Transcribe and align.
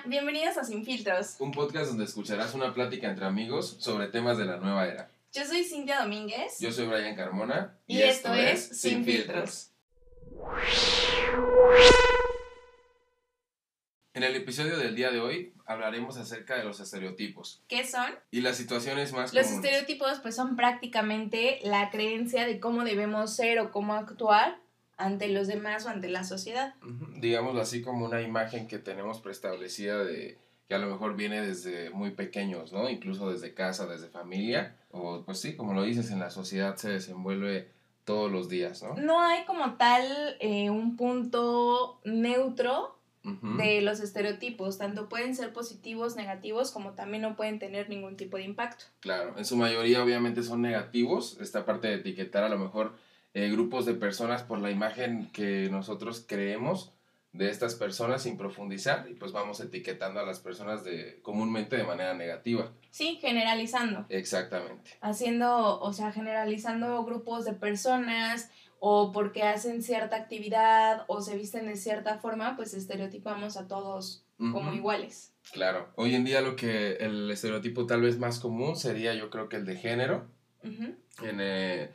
Hola, 0.00 0.08
bienvenidos 0.08 0.56
a 0.56 0.64
Sin 0.64 0.84
Filtros. 0.84 1.36
Un 1.40 1.52
podcast 1.52 1.88
donde 1.88 2.04
escucharás 2.04 2.54
una 2.54 2.72
plática 2.72 3.08
entre 3.10 3.26
amigos 3.26 3.76
sobre 3.80 4.08
temas 4.08 4.38
de 4.38 4.46
la 4.46 4.56
nueva 4.56 4.86
era. 4.86 5.10
Yo 5.32 5.44
soy 5.44 5.62
Cintia 5.64 6.00
Domínguez. 6.00 6.58
Yo 6.58 6.72
soy 6.72 6.86
Brian 6.86 7.14
Carmona. 7.14 7.76
Y, 7.86 8.00
esto, 8.00 8.32
es 8.32 8.80
Sin 8.80 9.04
Filtros. 9.04 9.72
En 14.14 14.22
el 14.22 14.36
episodio 14.36 14.78
del 14.78 14.96
día 14.96 15.10
de 15.10 15.20
hoy 15.20 15.52
hablaremos 15.66 16.16
acerca 16.16 16.56
de 16.56 16.64
los 16.64 16.80
estereotipos 16.80 17.62
¿Qué 17.68 17.86
son? 17.86 18.10
y 18.30 18.40
las 18.40 18.56
situaciones 18.56 19.12
más 19.12 19.34
Los 19.34 19.46
comunes. 19.46 19.64
estereotipos 19.64 20.20
pues 20.20 20.34
son 20.34 20.56
prácticamente 20.56 21.60
la 21.62 21.90
creencia 21.90 22.46
de 22.46 22.58
cómo 22.58 22.84
debemos 22.84 23.36
ser 23.36 23.58
o 23.60 23.70
cómo 23.70 23.94
actuar 23.94 24.58
ante 25.00 25.28
los 25.28 25.48
demás 25.48 25.86
o 25.86 25.88
ante 25.88 26.08
la 26.08 26.24
sociedad. 26.24 26.74
Ujú, 26.82 27.20
Digámoslo 27.20 27.60
así 27.60 27.82
como 27.82 28.06
una 28.06 28.22
imagen 28.22 28.68
que 28.68 28.78
tenemos 28.78 29.20
preestablecida 29.20 30.04
de 30.04 30.38
que 30.68 30.74
a 30.74 30.78
lo 30.78 30.88
mejor 30.88 31.16
viene 31.16 31.44
desde 31.44 31.90
muy 31.90 32.12
pequeños, 32.12 32.72
¿no? 32.72 32.88
Incluso 32.88 33.30
desde 33.32 33.54
casa, 33.54 33.86
desde 33.86 34.08
familia. 34.08 34.76
O 34.92 35.24
pues 35.24 35.40
sí, 35.40 35.56
como 35.56 35.74
lo 35.74 35.82
dices, 35.82 36.10
en 36.12 36.20
la 36.20 36.30
sociedad 36.30 36.76
se 36.76 36.90
desenvuelve 36.90 37.72
todos 38.04 38.30
los 38.30 38.48
días, 38.48 38.82
¿no? 38.82 38.94
No 38.94 39.20
hay 39.20 39.44
como 39.46 39.74
tal 39.74 40.04
eh, 40.38 40.70
un 40.70 40.96
punto 40.96 42.00
neutro 42.04 42.96
de 43.22 43.82
los 43.82 44.00
estereotipos, 44.00 44.78
tanto 44.78 45.08
pueden 45.08 45.34
ser 45.36 45.52
positivos, 45.52 46.16
negativos, 46.16 46.70
como 46.70 46.92
también 46.92 47.22
no 47.22 47.36
pueden 47.36 47.58
tener 47.58 47.90
ningún 47.90 48.16
tipo 48.16 48.38
de 48.38 48.44
impacto. 48.44 48.86
Claro, 49.00 49.34
en 49.36 49.44
su 49.44 49.56
mayoría 49.56 50.02
obviamente 50.02 50.42
son 50.42 50.62
negativos, 50.62 51.36
esta 51.38 51.66
parte 51.66 51.88
de 51.88 51.94
etiquetar 51.96 52.44
a 52.44 52.48
lo 52.48 52.58
mejor 52.58 52.94
eh, 53.34 53.48
grupos 53.50 53.86
de 53.86 53.94
personas 53.94 54.42
por 54.42 54.58
la 54.58 54.70
imagen 54.70 55.30
que 55.32 55.68
nosotros 55.70 56.24
creemos 56.26 56.92
de 57.32 57.48
estas 57.48 57.76
personas 57.76 58.24
sin 58.24 58.36
profundizar 58.36 59.06
y 59.08 59.14
pues 59.14 59.30
vamos 59.30 59.60
etiquetando 59.60 60.18
a 60.18 60.24
las 60.26 60.40
personas 60.40 60.82
de 60.82 61.20
comúnmente 61.22 61.76
de 61.76 61.84
manera 61.84 62.12
negativa. 62.14 62.72
Sí, 62.90 63.18
generalizando. 63.20 64.04
Exactamente. 64.08 64.90
haciendo, 65.00 65.80
o 65.80 65.92
sea, 65.92 66.10
generalizando 66.10 67.04
grupos 67.04 67.44
de 67.44 67.52
personas 67.52 68.50
o 68.80 69.12
porque 69.12 69.44
hacen 69.44 69.82
cierta 69.82 70.16
actividad 70.16 71.04
o 71.06 71.20
se 71.20 71.36
visten 71.36 71.66
de 71.66 71.76
cierta 71.76 72.18
forma, 72.18 72.56
pues 72.56 72.74
estereotipamos 72.74 73.56
a 73.56 73.68
todos 73.68 74.24
como 74.38 74.68
Ujú. 74.70 74.72
iguales. 74.74 75.32
Claro. 75.52 75.88
Hoy 75.96 76.14
en 76.16 76.24
día 76.24 76.40
lo 76.40 76.56
que 76.56 76.94
el 76.94 77.30
estereotipo 77.30 77.86
tal 77.86 78.00
vez 78.00 78.18
más 78.18 78.40
común 78.40 78.74
sería 78.76 79.14
yo 79.14 79.30
creo 79.30 79.48
que 79.48 79.56
el 79.56 79.66
de 79.66 79.76
género 79.76 80.26
Ujú. 80.64 80.94
en 81.22 81.38
eh, 81.40 81.90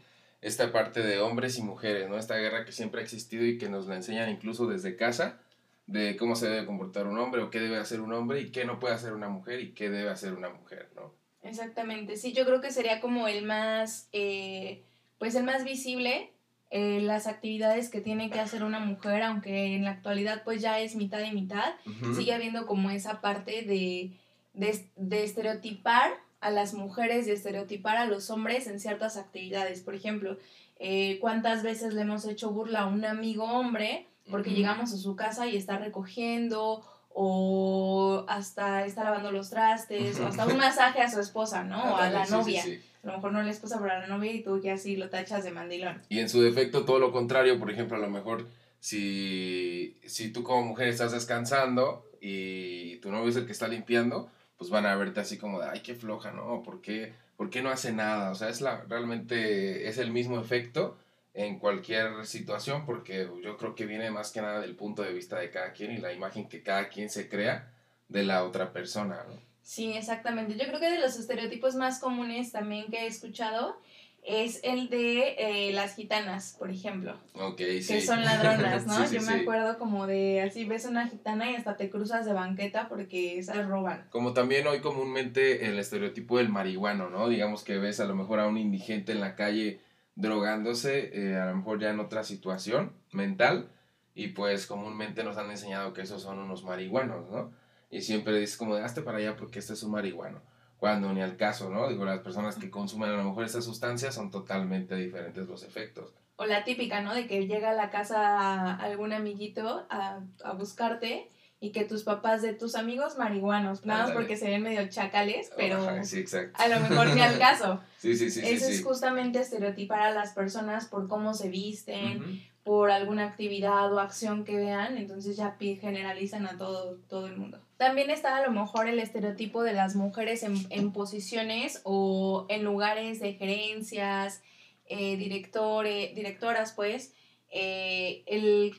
esta 0.46 0.72
parte 0.72 1.02
de 1.02 1.20
hombres 1.20 1.58
y 1.58 1.64
mujeres, 1.64 2.08
¿no? 2.08 2.20
Esta 2.20 2.38
guerra 2.38 2.66
que 2.66 2.72
siempre 2.72 3.02
ha 3.02 3.04
existido 3.04 3.44
y 3.44 3.58
que 3.58 3.68
nos 3.68 3.88
la 3.88 3.96
enseñan 3.96 4.30
incluso 4.30 4.68
desde 4.68 4.96
casa, 4.96 5.40
de 5.88 6.16
cómo 6.18 6.36
se 6.36 6.48
debe 6.48 6.68
comportar 6.68 7.08
un 7.08 7.18
hombre 7.18 7.42
o 7.42 7.50
qué 7.50 7.60
debe 7.60 7.78
hacer 7.78 8.00
un 8.00 8.14
hombre 8.14 8.42
y 8.42 8.52
qué 8.52 8.64
no 8.64 8.80
puede 8.80 8.94
hacer 8.94 9.14
una 9.14 9.28
mujer 9.28 9.60
y 9.60 9.72
qué 9.72 9.90
debe 9.90 10.12
hacer 10.12 10.34
una 10.34 10.50
mujer, 10.50 10.92
¿no? 10.96 11.12
Exactamente, 11.42 12.16
sí, 12.16 12.32
yo 12.32 12.46
creo 12.46 12.62
que 12.62 12.70
sería 12.70 13.02
como 13.02 13.28
el 13.28 13.44
más, 13.44 14.08
eh, 14.12 14.84
pues 15.18 15.34
el 15.34 15.46
más 15.46 15.64
visible, 15.64 16.30
eh, 16.70 17.00
las 17.02 17.26
actividades 17.26 17.90
que 17.90 18.02
tiene 18.02 18.30
que 18.30 18.40
hacer 18.40 18.64
una 18.64 18.80
mujer, 18.80 19.24
aunque 19.24 19.74
en 19.74 19.84
la 19.84 19.92
actualidad 19.92 20.44
pues 20.44 20.62
ya 20.62 20.80
es 20.80 20.96
mitad 20.96 21.24
y 21.24 21.32
mitad, 21.32 21.74
sigue 22.16 22.34
habiendo 22.34 22.68
como 22.68 22.92
esa 22.92 23.20
parte 23.20 23.64
de, 23.64 24.12
de, 24.54 24.90
de 24.96 25.24
estereotipar 25.24 26.12
a 26.46 26.52
las 26.52 26.76
mujeres 26.76 27.28
y 27.28 27.32
estereotipar 27.32 27.98
a 27.98 28.06
los 28.06 28.30
hombres 28.30 28.68
en 28.68 28.80
ciertas 28.80 29.18
actividades. 29.18 29.82
Por 29.82 29.96
ejemplo, 29.96 30.38
eh, 30.78 31.18
¿cuántas 31.20 31.64
veces 31.64 31.96
le 31.96 32.02
hemos 32.02 32.26
hecho 32.26 32.52
burla 32.52 32.82
a 32.82 32.86
un 32.86 33.04
amigo 33.04 33.46
hombre 33.46 34.08
porque 34.30 34.52
llegamos 34.52 34.94
a 34.94 34.98
su 34.98 35.16
casa 35.16 35.48
y 35.48 35.58
está 35.58 35.80
recogiendo 35.80 36.84
o 37.10 38.26
hasta 38.28 38.86
está 38.86 39.06
lavando 39.06 39.32
los 39.32 39.50
trastes 39.50 40.20
o 40.20 40.28
hasta 40.28 40.46
un 40.46 40.58
masaje 40.58 41.02
a 41.02 41.10
su 41.10 41.20
esposa, 41.20 41.64
¿no? 41.64 41.94
O 41.94 41.98
a 41.98 42.12
la 42.12 42.26
sí, 42.26 42.32
novia. 42.32 42.64
sí. 42.64 42.80
A 43.04 43.08
lo 43.08 43.14
mejor 43.14 43.34
no 43.34 43.40
a 43.40 43.44
la 43.44 43.52
esposa, 43.52 43.80
pero 43.80 43.94
a 43.94 44.00
la 44.00 44.08
novia 44.08 44.32
y 44.32 44.44
tú 44.44 44.62
que 44.62 44.70
así 44.70 44.98
lo 44.98 45.10
tachas 45.10 45.44
de 45.44 45.52
mandilón. 45.52 46.02
Y 46.10 46.20
en 46.20 46.30
su 46.30 46.42
defecto 46.42 46.86
todo 46.86 47.00
lo 47.00 47.12
contrario, 47.12 47.58
por 47.60 47.72
ejemplo, 47.72 47.98
a 47.98 48.00
lo 48.00 48.10
mejor 48.10 48.48
si, 48.80 49.98
si 50.06 50.32
tú 50.32 50.44
como 50.44 50.64
mujer 50.64 50.90
estás 50.90 51.12
descansando 51.12 52.06
y 52.22 52.98
tu 52.98 53.12
novio 53.12 53.30
es 53.30 53.36
el 53.36 53.46
que 53.48 53.52
está 53.52 53.68
limpiando, 53.68 54.30
pues 54.58 54.70
van 54.70 54.86
a 54.86 54.96
verte 54.96 55.20
así 55.20 55.38
como 55.38 55.60
de, 55.60 55.68
ay, 55.70 55.82
qué 55.82 55.96
floja, 55.96 56.32
¿no? 56.32 56.64
¿Por 56.64 56.82
qué, 56.82 57.14
por 57.38 57.50
qué 57.50 57.62
no 57.62 57.70
hace 57.70 57.92
nada? 57.92 58.32
O 58.32 58.36
sea, 58.36 58.50
es 58.50 58.62
la, 58.62 58.84
realmente 58.88 59.88
es 59.88 59.98
el 59.98 60.12
mismo 60.12 60.40
efecto 60.40 60.98
en 61.34 61.60
cualquier 61.60 62.26
situación 62.26 62.86
porque 62.86 63.30
yo 63.44 63.58
creo 63.58 63.76
que 63.76 63.86
viene 63.86 64.10
más 64.10 64.32
que 64.32 64.42
nada 64.42 64.62
del 64.62 64.76
punto 64.76 65.02
de 65.02 65.14
vista 65.14 65.38
de 65.38 65.52
cada 65.52 65.74
quien 65.74 65.92
y 65.92 65.98
la 65.98 66.14
imagen 66.14 66.48
que 66.48 66.64
cada 66.64 66.88
quien 66.88 67.10
se 67.10 67.28
crea 67.28 67.72
de 68.08 68.24
la 68.24 68.44
otra 68.44 68.72
persona, 68.72 69.24
¿no? 69.28 69.40
Sí, 69.62 69.94
exactamente. 69.94 70.56
Yo 70.56 70.66
creo 70.68 70.80
que 70.80 70.92
de 70.92 71.00
los 71.00 71.18
estereotipos 71.18 71.76
más 71.76 72.00
comunes 72.00 72.52
también 72.52 72.90
que 72.92 73.00
he 73.00 73.08
escuchado 73.08 73.82
es 74.28 74.60
el 74.64 74.90
de 74.90 75.36
eh, 75.38 75.72
las 75.74 75.96
gitanas, 75.96 76.56
por 76.58 76.72
ejemplo, 76.72 77.18
Ok, 77.34 77.58
que 77.58 77.82
sí. 77.82 78.02
son 78.02 78.24
ladronas, 78.24 78.86
¿no? 78.88 78.96
Sí, 79.02 79.08
sí, 79.08 79.16
Yo 79.16 79.22
me 79.22 79.34
sí. 79.36 79.42
acuerdo 79.42 79.78
como 79.78 80.08
de 80.08 80.42
así 80.42 80.66
ves 80.66 80.86
una 80.86 81.08
gitana 81.08 81.52
y 81.52 81.56
hasta 81.56 81.78
te 81.78 81.90
cruzas 81.90 82.26
de 82.26 82.34
banqueta 82.34 82.88
porque 82.90 83.38
esas 83.38 83.68
roban. 83.68 84.08
Como 84.10 84.34
también 84.34 84.66
hoy 84.68 84.80
comúnmente 84.80 85.68
el 85.68 85.78
estereotipo 85.80 86.38
del 86.38 86.50
marihuano, 86.50 87.10
¿no? 87.10 87.30
Digamos 87.30 87.64
que 87.64 87.78
ves 87.78 88.00
a 88.00 88.06
lo 88.06 88.16
mejor 88.16 88.40
a 88.40 88.48
un 88.48 88.58
indigente 88.58 89.12
en 89.12 89.20
la 89.22 89.36
calle 89.36 89.80
drogándose, 90.16 91.12
eh, 91.14 91.38
a 91.38 91.46
lo 91.48 91.56
mejor 91.58 91.80
ya 91.80 91.90
en 91.90 92.00
otra 92.00 92.24
situación 92.24 92.94
mental, 93.12 93.70
y 94.16 94.30
pues 94.30 94.66
comúnmente 94.66 95.24
nos 95.24 95.38
han 95.38 95.52
enseñado 95.52 95.94
que 95.94 96.02
esos 96.02 96.22
son 96.22 96.40
unos 96.40 96.64
marihuanos, 96.64 97.30
¿no? 97.30 97.52
Y 97.92 98.02
siempre 98.02 98.40
dices 98.40 98.58
como 98.58 98.76
hazte 98.76 99.02
para 99.02 99.18
allá 99.20 99.36
porque 99.36 99.60
este 99.60 99.74
es 99.74 99.84
un 99.84 99.92
marihuano. 99.92 100.42
Cuando 100.78 101.14
ni 101.14 101.22
al 101.22 101.38
caso, 101.38 101.70
¿no? 101.70 101.88
Digo, 101.88 102.06
las 102.06 102.20
personas 102.20 102.56
que 102.58 102.70
consumen 102.70 103.10
a 103.10 103.18
lo 103.18 103.24
mejor 103.24 103.46
estas 103.46 103.66
sustancias 103.66 104.14
son 104.14 104.30
totalmente 104.30 104.96
diferentes 104.96 105.48
los 105.48 105.64
efectos. 105.64 106.14
O 106.36 106.46
la 106.46 106.64
típica, 106.64 107.02
¿no? 107.02 107.16
De 107.16 107.28
que 107.28 107.48
llega 107.48 107.70
a 107.70 107.74
la 107.74 107.90
casa 107.90 108.76
algún 108.76 109.14
amiguito 109.14 109.88
a, 109.90 110.20
a 110.44 110.54
buscarte 110.54 111.30
y 111.60 111.72
que 111.72 111.86
tus 111.86 112.04
papás 112.04 112.42
de 112.42 112.54
tus 112.54 112.76
amigos 112.76 113.18
marihuanos, 113.18 113.86
nada 113.86 114.04
más 114.04 114.12
porque 114.12 114.38
se 114.38 114.50
ven 114.50 114.62
medio 114.62 114.88
chacales, 114.90 115.52
pero 115.56 115.78
Ajá, 115.78 116.04
sí, 116.04 116.20
exacto. 116.20 116.62
a 116.62 116.68
lo 116.68 116.80
mejor 116.82 117.16
ni 117.16 117.22
al 117.22 117.40
caso. 117.40 117.82
Sí, 117.98 118.16
sí, 118.16 118.30
sí. 118.30 118.42
Eso 118.44 118.68
sí. 118.68 118.74
es 118.74 118.84
justamente 118.84 119.40
estereotipar 119.40 120.00
a 120.00 120.12
las 120.12 120.34
personas 120.34 120.86
por 120.86 121.08
cómo 121.08 121.34
se 121.34 121.50
visten. 121.50 122.44
Por 122.66 122.90
alguna 122.90 123.26
actividad 123.26 123.94
o 123.94 124.00
acción 124.00 124.44
que 124.44 124.58
vean, 124.58 124.98
entonces 124.98 125.38
ya 125.38 125.56
generalizan 125.60 126.48
a 126.48 126.58
todo, 126.58 126.98
todo 127.08 127.28
el 127.28 127.38
mundo. 127.38 127.62
También 127.78 128.10
está 128.10 128.36
a 128.38 128.42
lo 128.46 128.52
mejor 128.52 128.88
el 128.90 128.98
estereotipo 129.00 129.62
de 129.62 129.74
las 129.74 129.96
mujeres 129.96 130.42
en, 130.42 130.56
en 130.72 130.92
posiciones 130.92 131.82
o 131.84 132.48
en 132.50 132.64
lugares 132.64 133.20
de 133.20 133.34
gerencias, 133.34 134.42
eh, 134.88 135.16
directore- 135.16 136.14
directoras, 136.16 136.74
pues, 136.74 137.14
eh, 137.52 138.24
el 138.26 138.74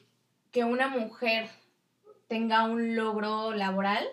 que 0.51 0.65
una 0.65 0.89
mujer 0.89 1.49
tenga 2.27 2.65
un 2.65 2.97
logro 2.97 3.53
laboral, 3.55 4.05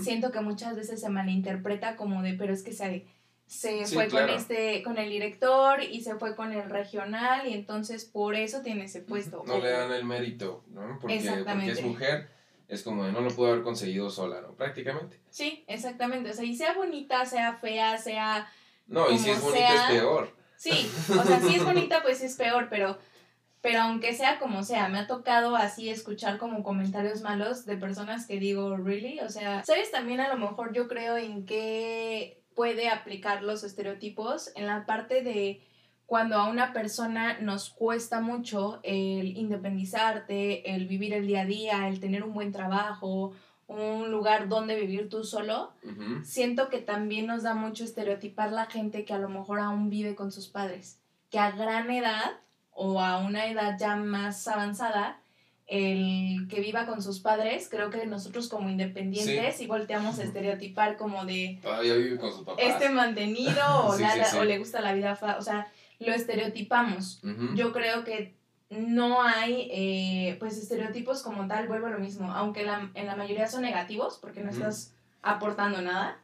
siento 0.00 0.30
que 0.30 0.40
muchas 0.40 0.76
veces 0.76 1.00
se 1.00 1.08
malinterpreta 1.08 1.96
como 1.96 2.22
de, 2.22 2.34
pero 2.34 2.52
es 2.52 2.62
que 2.62 2.72
se, 2.72 3.06
se 3.46 3.86
Sí, 3.86 3.94
fue 3.94 4.08
claro. 4.08 4.26
con 4.26 4.36
este, 4.36 4.82
con 4.82 4.98
el 4.98 5.08
director 5.08 5.82
y 5.82 6.00
se 6.02 6.16
fue 6.16 6.34
con 6.34 6.52
el 6.52 6.68
regional 6.68 7.46
y 7.46 7.54
entonces 7.54 8.04
por 8.04 8.34
eso 8.34 8.60
tiene 8.62 8.84
ese 8.84 9.00
puesto. 9.00 9.44
No 9.46 9.58
le 9.58 9.70
dan 9.70 9.92
el 9.92 10.04
mérito, 10.04 10.64
¿no? 10.68 10.98
Porque, 11.00 11.20
porque 11.44 11.70
es 11.70 11.82
mujer, 11.82 12.28
es 12.68 12.82
como 12.82 13.04
de 13.04 13.12
no 13.12 13.20
lo 13.20 13.30
pudo 13.30 13.52
haber 13.52 13.62
conseguido 13.62 14.10
sola, 14.10 14.40
¿no? 14.40 14.52
Prácticamente. 14.52 15.20
Sí, 15.30 15.64
exactamente. 15.68 16.30
O 16.30 16.32
sea, 16.32 16.44
y 16.44 16.56
sea 16.56 16.74
bonita, 16.74 17.24
sea 17.24 17.54
fea, 17.54 17.98
sea... 17.98 18.50
No, 18.88 19.10
y 19.10 19.18
si 19.18 19.30
es 19.30 19.40
bonita 19.40 19.68
sea. 19.68 19.86
es 19.86 20.00
peor. 20.00 20.36
Sí, 20.56 20.90
o 21.10 21.22
sea, 21.22 21.40
si 21.40 21.54
es 21.54 21.64
bonita, 21.64 22.02
pues 22.02 22.22
es 22.22 22.34
peor, 22.36 22.68
pero... 22.68 22.98
Pero 23.62 23.80
aunque 23.80 24.14
sea 24.14 24.38
como 24.38 24.62
sea, 24.62 24.88
me 24.88 24.98
ha 24.98 25.08
tocado 25.08 25.56
así 25.56 25.88
escuchar 25.88 26.38
como 26.38 26.62
comentarios 26.62 27.22
malos 27.22 27.66
de 27.66 27.76
personas 27.76 28.24
que 28.24 28.38
digo, 28.38 28.76
¿really? 28.76 29.18
O 29.20 29.28
sea, 29.28 29.64
¿sabes 29.64 29.90
también 29.90 30.20
a 30.20 30.28
lo 30.28 30.36
mejor 30.36 30.72
yo 30.72 30.86
creo 30.86 31.16
en 31.16 31.46
qué 31.46 32.45
puede 32.56 32.88
aplicar 32.88 33.44
los 33.44 33.62
estereotipos? 33.62 34.50
En 34.56 34.66
la 34.66 34.86
parte 34.86 35.22
de 35.22 35.62
cuando 36.06 36.36
a 36.36 36.48
una 36.48 36.72
persona 36.72 37.38
nos 37.40 37.70
cuesta 37.70 38.20
mucho 38.20 38.80
el 38.82 39.36
independizarte, 39.36 40.74
el 40.74 40.86
vivir 40.86 41.12
el 41.12 41.26
día 41.26 41.42
a 41.42 41.46
día, 41.46 41.88
el 41.88 42.00
tener 42.00 42.24
un 42.24 42.32
buen 42.32 42.50
trabajo, 42.50 43.32
un 43.68 44.10
lugar 44.10 44.48
donde 44.48 44.80
vivir 44.80 45.08
tú 45.08 45.24
solo, 45.24 45.72
siento 46.22 46.68
que 46.68 46.78
también 46.78 47.26
nos 47.26 47.42
da 47.42 47.54
mucho 47.54 47.84
estereotipar 47.84 48.52
la 48.52 48.66
gente 48.66 49.04
que 49.04 49.12
a 49.12 49.18
lo 49.18 49.28
mejor 49.28 49.58
aún 49.60 49.90
vive 49.90 50.14
con 50.14 50.30
sus 50.30 50.48
padres, 50.48 50.98
que 51.30 51.38
a 51.38 51.50
gran 51.50 51.90
edad 51.90 52.38
o 52.70 53.00
a 53.00 53.18
una 53.18 53.46
edad 53.46 53.76
ya 53.78 53.96
más 53.96 54.46
avanzada, 54.46 55.20
el 55.68 56.46
que 56.48 56.60
viva 56.60 56.86
con 56.86 57.02
sus 57.02 57.18
padres, 57.20 57.68
creo 57.68 57.90
que 57.90 58.06
nosotros 58.06 58.48
como 58.48 58.68
independientes 58.70 59.60
y 59.60 59.66
volteamos 59.66 60.18
a 60.18 60.22
estereotipar 60.24 60.96
como 60.96 61.24
de 61.24 61.58
Todavía 61.62 61.94
vive 61.94 62.18
con 62.18 62.30
sus 62.32 62.42
papás. 62.44 62.64
este 62.64 62.88
mantenido 62.90 63.62
o, 63.86 63.94
Sí, 63.96 64.02
la- 64.02 64.12
sí, 64.12 64.20
sí. 64.30 64.36
o 64.38 64.44
le 64.44 64.58
gusta 64.58 64.80
la 64.80 64.92
vida, 64.92 65.16
fa- 65.16 65.38
o 65.38 65.42
sea, 65.42 65.66
lo 65.98 66.12
estereotipamos. 66.12 67.20
Yo 67.54 67.72
creo 67.72 68.04
que 68.04 68.34
no 68.70 69.22
hay 69.22 69.68
eh, 69.72 70.36
pues 70.38 70.56
estereotipos 70.58 71.22
como 71.22 71.46
tal, 71.48 71.66
vuelvo 71.68 71.86
a 71.86 71.90
lo 71.90 71.98
mismo, 71.98 72.30
aunque 72.32 72.64
la, 72.64 72.90
en 72.94 73.06
la 73.06 73.16
mayoría 73.16 73.48
son 73.48 73.62
negativos 73.62 74.18
porque 74.20 74.42
no 74.42 74.50
estás 74.50 74.92
aportando 75.22 75.82
nada, 75.82 76.20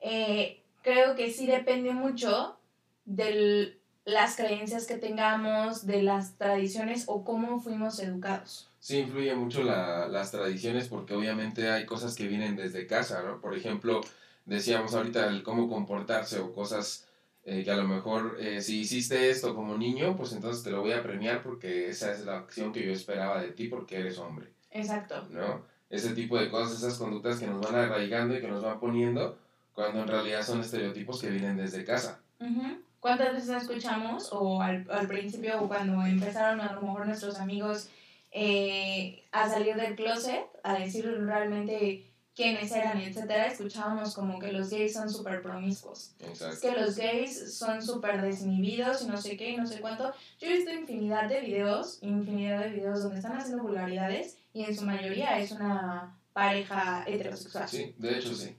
eh, 0.00 0.60
creo 0.82 1.14
que 1.14 1.30
sí 1.30 1.46
depende 1.46 1.92
mucho 1.92 2.58
de 3.04 3.78
las 4.04 4.36
creencias 4.36 4.86
que 4.86 4.96
tengamos, 4.98 5.86
de 5.86 6.02
las 6.02 6.36
tradiciones 6.36 7.04
o 7.06 7.24
cómo 7.24 7.60
fuimos 7.60 7.98
educados. 8.00 8.68
Sí, 8.80 8.98
influye 8.98 9.34
mucho 9.34 9.62
la- 9.62 10.08
las 10.08 10.30
tradiciones 10.30 10.88
porque 10.88 11.14
obviamente 11.14 11.70
hay 11.70 11.86
cosas 11.86 12.14
que 12.14 12.26
vienen 12.28 12.54
desde 12.56 12.86
casa, 12.86 13.22
¿no? 13.22 13.40
Por 13.40 13.56
ejemplo, 13.56 14.02
decíamos 14.44 14.94
ahorita 14.94 15.26
el 15.28 15.42
cómo 15.42 15.68
comportarse 15.68 16.38
o 16.38 16.52
cosas 16.52 17.06
eh, 17.46 17.62
que 17.62 17.70
a 17.70 17.76
lo 17.76 17.84
mejor 17.86 18.38
eh, 18.40 18.62
si 18.62 18.80
hiciste 18.80 19.28
esto 19.30 19.54
como 19.54 19.76
niño, 19.76 20.16
pues 20.16 20.32
entonces 20.32 20.62
te 20.62 20.70
lo 20.70 20.80
voy 20.80 20.92
a 20.92 21.02
premiar 21.02 21.42
porque 21.42 21.88
esa 21.90 22.10
es 22.12 22.24
la 22.24 22.38
acción 22.38 22.72
que 22.72 22.84
yo 22.86 22.92
esperaba 22.92 23.40
de 23.42 23.48
ti 23.52 23.68
porque 23.68 23.98
eres 23.98 24.18
hombre, 24.18 24.48
Exacto. 24.70 25.26
¿no? 25.30 25.62
Ese 25.90 26.14
tipo 26.14 26.38
de 26.38 26.50
cosas, 26.50 26.78
esas 26.78 26.96
conductas 26.98 27.38
que 27.38 27.46
nos 27.46 27.60
van 27.60 27.74
arraigando 27.74 28.34
y 28.36 28.40
que 28.40 28.48
nos 28.48 28.62
van 28.62 28.80
poniendo 28.80 29.38
cuando 29.74 30.00
en 30.00 30.08
realidad 30.08 30.42
son 30.42 30.60
estereotipos 30.60 31.20
que 31.20 31.28
vienen 31.30 31.56
desde 31.58 31.84
casa. 31.84 32.20
Ujú. 32.40 32.78
¿Cuántas 33.04 33.34
veces 33.34 33.50
escuchamos 33.50 34.30
o 34.32 34.62
al, 34.62 34.86
al 34.90 35.06
principio 35.06 35.60
o 35.60 35.68
cuando 35.68 36.02
empezaron 36.06 36.58
a 36.62 36.72
lo 36.72 36.80
mejor 36.80 37.06
nuestros 37.06 37.38
amigos 37.38 37.88
eh, 38.30 39.22
a 39.30 39.46
salir 39.46 39.76
del 39.76 39.94
closet, 39.94 40.46
a 40.62 40.78
decir 40.78 41.04
realmente 41.20 42.10
quiénes 42.34 42.72
eran, 42.72 42.98
etcétera, 43.02 43.48
escuchábamos 43.48 44.14
como 44.14 44.38
que 44.38 44.52
los 44.52 44.70
gays 44.70 44.94
son 44.94 45.10
súper 45.10 45.42
promiscuos. 45.42 46.12
Exacto. 46.18 46.60
que 46.62 46.80
los 46.80 46.96
gays 46.96 47.54
son 47.54 47.82
súper 47.82 48.22
desinhibidos 48.22 49.02
y 49.02 49.06
no 49.08 49.18
sé 49.18 49.36
qué 49.36 49.50
y 49.50 49.56
no 49.58 49.66
sé 49.66 49.82
cuánto. 49.82 50.14
Yo 50.40 50.46
he 50.46 50.56
visto 50.56 50.72
infinidad 50.72 51.28
de 51.28 51.42
videos, 51.42 51.98
infinidad 52.00 52.60
de 52.60 52.70
videos 52.70 53.02
donde 53.02 53.18
están 53.18 53.36
haciendo 53.36 53.64
vulgaridades 53.64 54.38
y 54.54 54.64
en 54.64 54.74
su 54.74 54.86
mayoría 54.86 55.38
es 55.38 55.52
una 55.52 56.18
pareja 56.32 57.04
heterosexual. 57.06 57.68
Sí, 57.68 57.94
de 57.98 58.18
hecho 58.18 58.34
sí. 58.34 58.56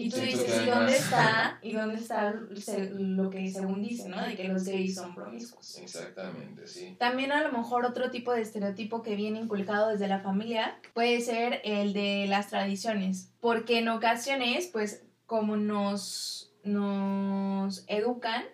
Y 0.00 0.10
tú 0.10 0.20
dices, 0.20 0.58
¿y 0.62 0.66
dónde 0.66 0.96
está? 0.96 1.58
¿Y 1.62 1.72
dónde 1.72 1.96
está 2.00 2.34
se- 2.56 2.90
lo 2.90 3.30
que 3.30 3.50
según 3.52 3.82
dice, 3.82 4.08
¿no? 4.08 4.20
De 4.22 4.34
que 4.34 4.44
los 4.44 4.64
gays 4.64 4.94
son 4.94 5.14
promiscuos. 5.14 5.80
Exactamente, 5.84 6.66
sí. 6.66 6.94
También 6.98 7.32
a 7.32 7.42
lo 7.42 7.52
mejor 7.56 7.84
otro 7.84 8.10
tipo 8.10 8.32
de 8.32 8.42
estereotipo 8.42 9.02
que 9.02 9.16
viene 9.16 9.38
inculcado 9.40 9.88
desde 9.90 10.08
la 10.08 10.20
familia 10.20 10.78
puede 10.94 11.20
ser 11.20 11.60
el 11.64 11.92
de 11.92 12.26
las 12.28 12.48
tradiciones, 12.48 13.32
porque 13.40 13.78
en 13.78 13.88
ocasiones, 13.88 14.66
pues 14.72 15.02
como 15.26 15.56
nos, 15.56 16.52
nos 16.64 17.84
educan, 17.88 18.44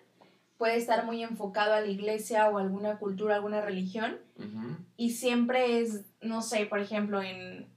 puede 0.57 0.75
estar 0.77 1.05
muy 1.05 1.23
enfocado 1.23 1.73
a 1.73 1.81
la 1.81 1.87
iglesia 1.87 2.49
o 2.49 2.57
alguna 2.57 2.97
cultura, 2.97 3.35
alguna 3.35 3.61
religión, 3.61 4.17
y 4.97 5.11
siempre 5.11 5.79
es, 5.81 6.01
no 6.21 6.41
sé, 6.41 6.65
por 6.65 6.79
ejemplo, 6.79 7.21
en... 7.21 7.67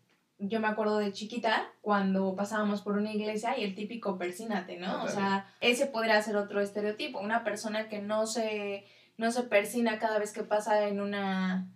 Yo 0.43 0.59
me 0.59 0.69
acuerdo 0.69 0.99
de 0.99 1.13
chiquita 1.13 1.71
cuando 1.83 2.35
pasábamos 2.35 2.81
por 2.81 2.97
una 2.97 3.13
iglesia 3.13 3.59
y 3.59 3.65
el 3.65 3.75
típico 3.75 4.17
persínate, 4.19 4.79
¿no? 4.79 5.05
O 5.05 5.09
sea, 5.09 5.53
ese 5.61 5.87
podría 5.87 6.21
ser 6.23 6.37
otro 6.37 6.61
estereotipo. 6.61 7.21
Una 7.21 7.45
persona 7.45 7.89
que 7.89 8.01
no 8.01 8.27
se, 8.27 8.87
no 9.19 9.31
se 9.33 9.43
persina 9.43 9.99
cada 9.99 10.19
vez 10.19 10.33
que 10.33 10.43
pasa 10.43 10.89
en 10.89 11.01
una 11.01 11.69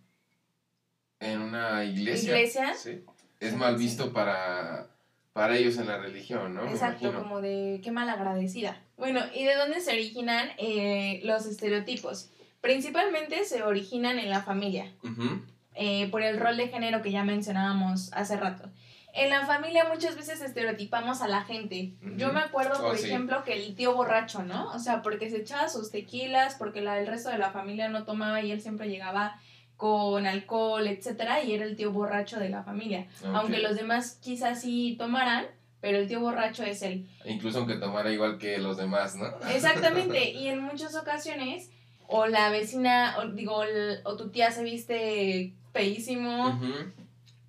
En 1.20 1.42
una 1.42 1.84
iglesia. 1.84 2.30
iglesia. 2.30 2.74
Sí. 2.74 3.04
Es 3.40 3.54
mal 3.54 3.76
visto 3.76 4.12
para, 4.14 4.88
para 5.34 5.56
ellos 5.58 5.76
en 5.76 5.86
la 5.86 5.98
religión, 5.98 6.54
¿no? 6.54 6.66
Exacto, 6.66 7.12
como 7.14 7.42
de 7.42 7.80
qué 7.84 7.90
mal 7.90 8.08
agradecida. 8.08 8.80
Bueno, 8.96 9.20
¿y 9.34 9.44
de 9.44 9.56
dónde 9.56 9.80
se 9.80 9.92
originan 9.92 10.48
eh, 10.56 11.20
los 11.24 11.44
estereotipos? 11.44 12.30
Principalmente 12.62 13.44
se 13.44 13.62
originan 13.62 14.18
en 14.18 14.30
la 14.30 14.42
familia. 14.42 14.90
Ujú. 15.02 15.42
Eh, 15.74 16.08
por 16.10 16.22
el 16.22 16.38
rol 16.38 16.56
de 16.56 16.68
género 16.68 17.02
que 17.02 17.10
ya 17.10 17.24
mencionábamos 17.24 18.12
hace 18.12 18.36
rato. 18.36 18.68
En 19.12 19.30
la 19.30 19.46
familia 19.46 19.84
muchas 19.92 20.16
veces 20.16 20.40
estereotipamos 20.40 21.22
a 21.22 21.28
la 21.28 21.42
gente. 21.42 21.92
Yo 22.16 22.32
me 22.32 22.40
acuerdo, 22.40 22.74
Oh, 22.80 22.86
por 22.88 22.98
sí. 22.98 23.06
ejemplo, 23.06 23.44
que 23.44 23.52
el 23.52 23.76
tío 23.76 23.94
borracho, 23.94 24.42
¿no? 24.42 24.70
O 24.72 24.78
sea, 24.80 25.02
porque 25.02 25.30
se 25.30 25.36
echaba 25.38 25.68
sus 25.68 25.92
tequilas, 25.92 26.56
porque 26.56 26.80
la, 26.80 26.98
el 26.98 27.06
resto 27.06 27.30
de 27.30 27.38
la 27.38 27.50
familia 27.52 27.88
no 27.88 28.04
tomaba 28.04 28.40
y 28.42 28.50
él 28.50 28.60
siempre 28.60 28.88
llegaba 28.88 29.38
con 29.76 30.26
alcohol, 30.26 30.86
etcétera, 30.88 31.42
y 31.44 31.52
era 31.54 31.64
el 31.64 31.76
tío 31.76 31.92
borracho 31.92 32.40
de 32.40 32.48
la 32.48 32.64
familia. 32.64 33.06
Aunque 33.34 33.58
los 33.58 33.76
demás 33.76 34.18
quizás 34.20 34.60
sí 34.62 34.96
tomaran, 34.98 35.46
pero 35.80 35.98
el 35.98 36.08
tío 36.08 36.18
borracho 36.20 36.64
es 36.64 36.82
él. 36.82 37.08
Incluso 37.24 37.58
aunque 37.58 37.74
tomara 37.76 38.10
igual 38.10 38.38
que 38.38 38.58
los 38.58 38.76
demás, 38.76 39.14
¿no? 39.16 39.26
Exactamente, 39.48 40.30
y 40.30 40.48
en 40.48 40.60
muchas 40.60 40.96
ocasiones, 40.96 41.70
o 42.08 42.26
la 42.26 42.50
vecina, 42.50 43.16
o 43.18 43.28
digo, 43.28 43.62
el- 43.62 44.00
o 44.04 44.16
tu 44.16 44.30
tía 44.30 44.50
se 44.50 44.62
viste 44.64 45.54
feísimo, 45.74 46.48
Ujú. 46.50 46.72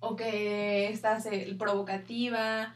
o 0.00 0.16
que 0.16 0.90
estás 0.90 1.24
eh, 1.26 1.54
provocativa. 1.56 2.74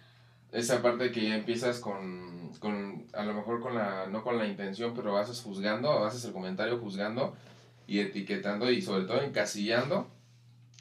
Esa 0.52 0.80
parte 0.80 1.10
que 1.10 1.28
ya 1.28 1.34
empiezas 1.36 1.80
con, 1.80 2.52
con, 2.60 3.06
a 3.12 3.24
lo 3.24 3.34
mejor 3.34 3.60
con 3.60 3.74
la, 3.74 4.06
no 4.06 4.22
con 4.22 4.38
la 4.38 4.46
intención, 4.46 4.94
pero 4.94 5.18
haces 5.18 5.42
juzgando, 5.42 6.04
haces 6.04 6.24
el 6.24 6.32
comentario 6.32 6.78
juzgando 6.78 7.36
y 7.86 7.98
etiquetando 7.98 8.70
y 8.70 8.80
sobre 8.80 9.04
todo 9.04 9.20
encasillando 9.22 10.08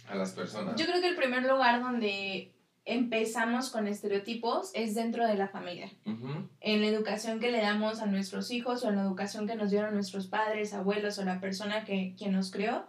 a 0.07 0.15
las 0.15 0.31
personas. 0.31 0.75
Yo 0.75 0.85
creo 0.85 1.01
que 1.01 1.09
el 1.09 1.15
primer 1.15 1.43
lugar 1.43 1.81
donde 1.81 2.51
empezamos 2.85 3.69
con 3.69 3.87
estereotipos 3.87 4.71
es 4.73 4.95
dentro 4.95 5.27
de 5.27 5.35
la 5.35 5.47
familia. 5.47 5.91
Ujú. 6.05 6.47
En 6.61 6.81
la 6.81 6.87
educación 6.87 7.39
que 7.39 7.51
le 7.51 7.61
damos 7.61 8.01
a 8.01 8.05
nuestros 8.07 8.49
hijos 8.51 8.83
o 8.83 8.89
en 8.89 8.95
la 8.95 9.03
educación 9.03 9.47
que 9.47 9.55
nos 9.55 9.69
dieron 9.71 9.93
nuestros 9.93 10.27
padres, 10.27 10.73
abuelos 10.73 11.17
o 11.19 11.25
la 11.25 11.39
persona 11.39 11.83
que 11.85 12.15
quien 12.17 12.33
nos 12.33 12.51
creó. 12.51 12.85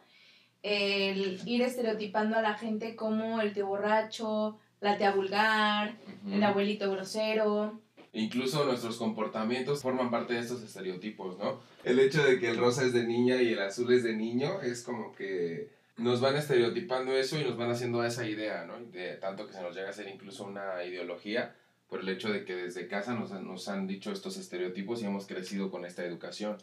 El 0.63 1.41
ir 1.47 1.63
estereotipando 1.63 2.37
a 2.37 2.43
la 2.43 2.55
gente 2.55 2.97
como 2.97 3.41
el 3.41 3.53
tío 3.53 3.67
borracho, 3.67 4.59
la 4.81 4.97
tía 4.97 5.13
vulgar, 5.13 5.97
el 6.31 6.43
abuelito 6.43 6.91
grosero. 6.91 7.81
Incluso 8.13 8.65
nuestros 8.65 8.97
comportamientos 8.97 9.83
forman 9.83 10.11
parte 10.11 10.35
de 10.35 10.41
estos 10.41 10.63
estereotipos, 10.63 11.39
¿no? 11.39 11.61
El 11.85 12.01
hecho 12.01 12.25
de 12.25 12.41
que 12.41 12.51
el 12.51 12.57
rosa 12.57 12.85
es 12.85 12.93
de 12.93 13.05
niña 13.07 13.41
y 13.41 13.53
el 13.53 13.61
azul 13.61 13.93
es 13.93 14.03
de 14.03 14.15
niño 14.15 14.61
es 14.63 14.83
como 14.83 15.13
que 15.13 15.71
nos 15.97 16.21
van 16.21 16.37
estereotipando 16.37 17.17
eso 17.17 17.39
y 17.39 17.45
nos 17.45 17.57
van 17.57 17.71
haciendo 17.71 18.03
esa 18.03 18.27
idea, 18.27 18.65
¿no? 18.65 18.79
De 18.91 19.15
tanto 19.17 19.47
que 19.47 19.53
se 19.53 19.63
nos 19.63 19.77
llega 19.77 19.91
a 19.91 19.93
ser 19.93 20.09
incluso 20.09 20.45
una 20.45 20.83
ideología 20.85 21.55
por 21.89 22.01
el 22.01 22.09
hecho 22.09 22.33
de 22.33 22.45
que 22.45 22.55
desde 22.55 22.89
casa 22.89 23.15
nos, 23.15 23.31
nos 23.31 23.69
han 23.69 23.87
dicho 23.87 24.11
estos 24.11 24.37
estereotipos 24.37 25.03
y 25.03 25.07
hemos 25.07 25.27
crecido 25.27 25.71
con 25.71 25.85
esta 25.85 26.05
educación. 26.05 26.57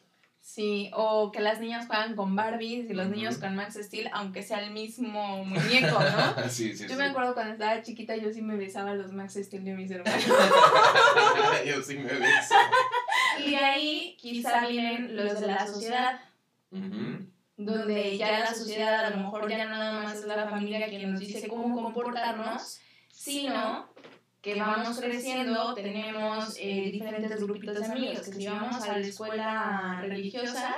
Sí, 0.47 0.89
o 0.93 1.29
que 1.33 1.41
las 1.41 1.59
niñas 1.59 1.87
juegan 1.87 2.15
con 2.15 2.33
Barbies 2.33 2.89
y 2.89 2.93
los 2.93 3.09
niños 3.09 3.37
con 3.37 3.53
Max 3.57 3.77
Steel, 3.81 4.09
aunque 4.13 4.43
sea 4.43 4.63
el 4.63 4.71
mismo 4.71 5.43
muñeco, 5.43 5.99
¿no? 5.99 6.49
sí, 6.49 6.73
sí, 6.73 6.83
Yo 6.83 6.91
sí. 6.91 6.95
me 6.95 7.03
acuerdo 7.03 7.33
cuando 7.33 7.51
estaba 7.51 7.83
chiquita, 7.83 8.15
yo 8.15 8.31
sí 8.31 8.41
me 8.41 8.55
besaba 8.55 8.93
los 8.93 9.11
Max 9.11 9.33
Steel 9.33 9.65
de 9.65 9.73
mis 9.73 9.91
hermanos. 9.91 10.23
Yo 11.65 11.81
sí 11.81 11.97
me 11.97 12.13
beso. 12.13 12.55
Y 13.45 13.51
de 13.51 13.57
ahí 13.57 14.17
quizá 14.17 14.65
vienen 14.67 15.17
los 15.17 15.41
de 15.41 15.47
la 15.47 15.67
sociedad, 15.67 16.21
donde 17.57 18.17
ya 18.17 18.39
la 18.39 18.53
sociedad 18.53 19.03
a 19.05 19.09
lo 19.09 19.17
mejor 19.17 19.49
ya 19.49 19.65
no 19.65 19.71
nada 19.71 20.01
más 20.01 20.15
es 20.15 20.25
la 20.25 20.47
familia 20.47 20.87
quien 20.87 21.11
nos 21.11 21.19
dice 21.19 21.45
cómo 21.49 21.75
comportarnos, 21.75 22.79
sino 23.11 23.89
que 24.53 24.61
vamos 24.61 24.97
creciendo, 24.97 25.73
tenemos 25.73 26.55
eh, 26.57 26.89
diferentes 26.89 27.43
grupitos 27.43 27.79
de 27.79 27.85
amigos, 27.85 28.21
que 28.21 28.31
si 28.31 28.47
vamos 28.47 28.81
a 28.81 28.93
la 28.93 29.05
escuela 29.05 29.99
religiosa, 30.01 30.75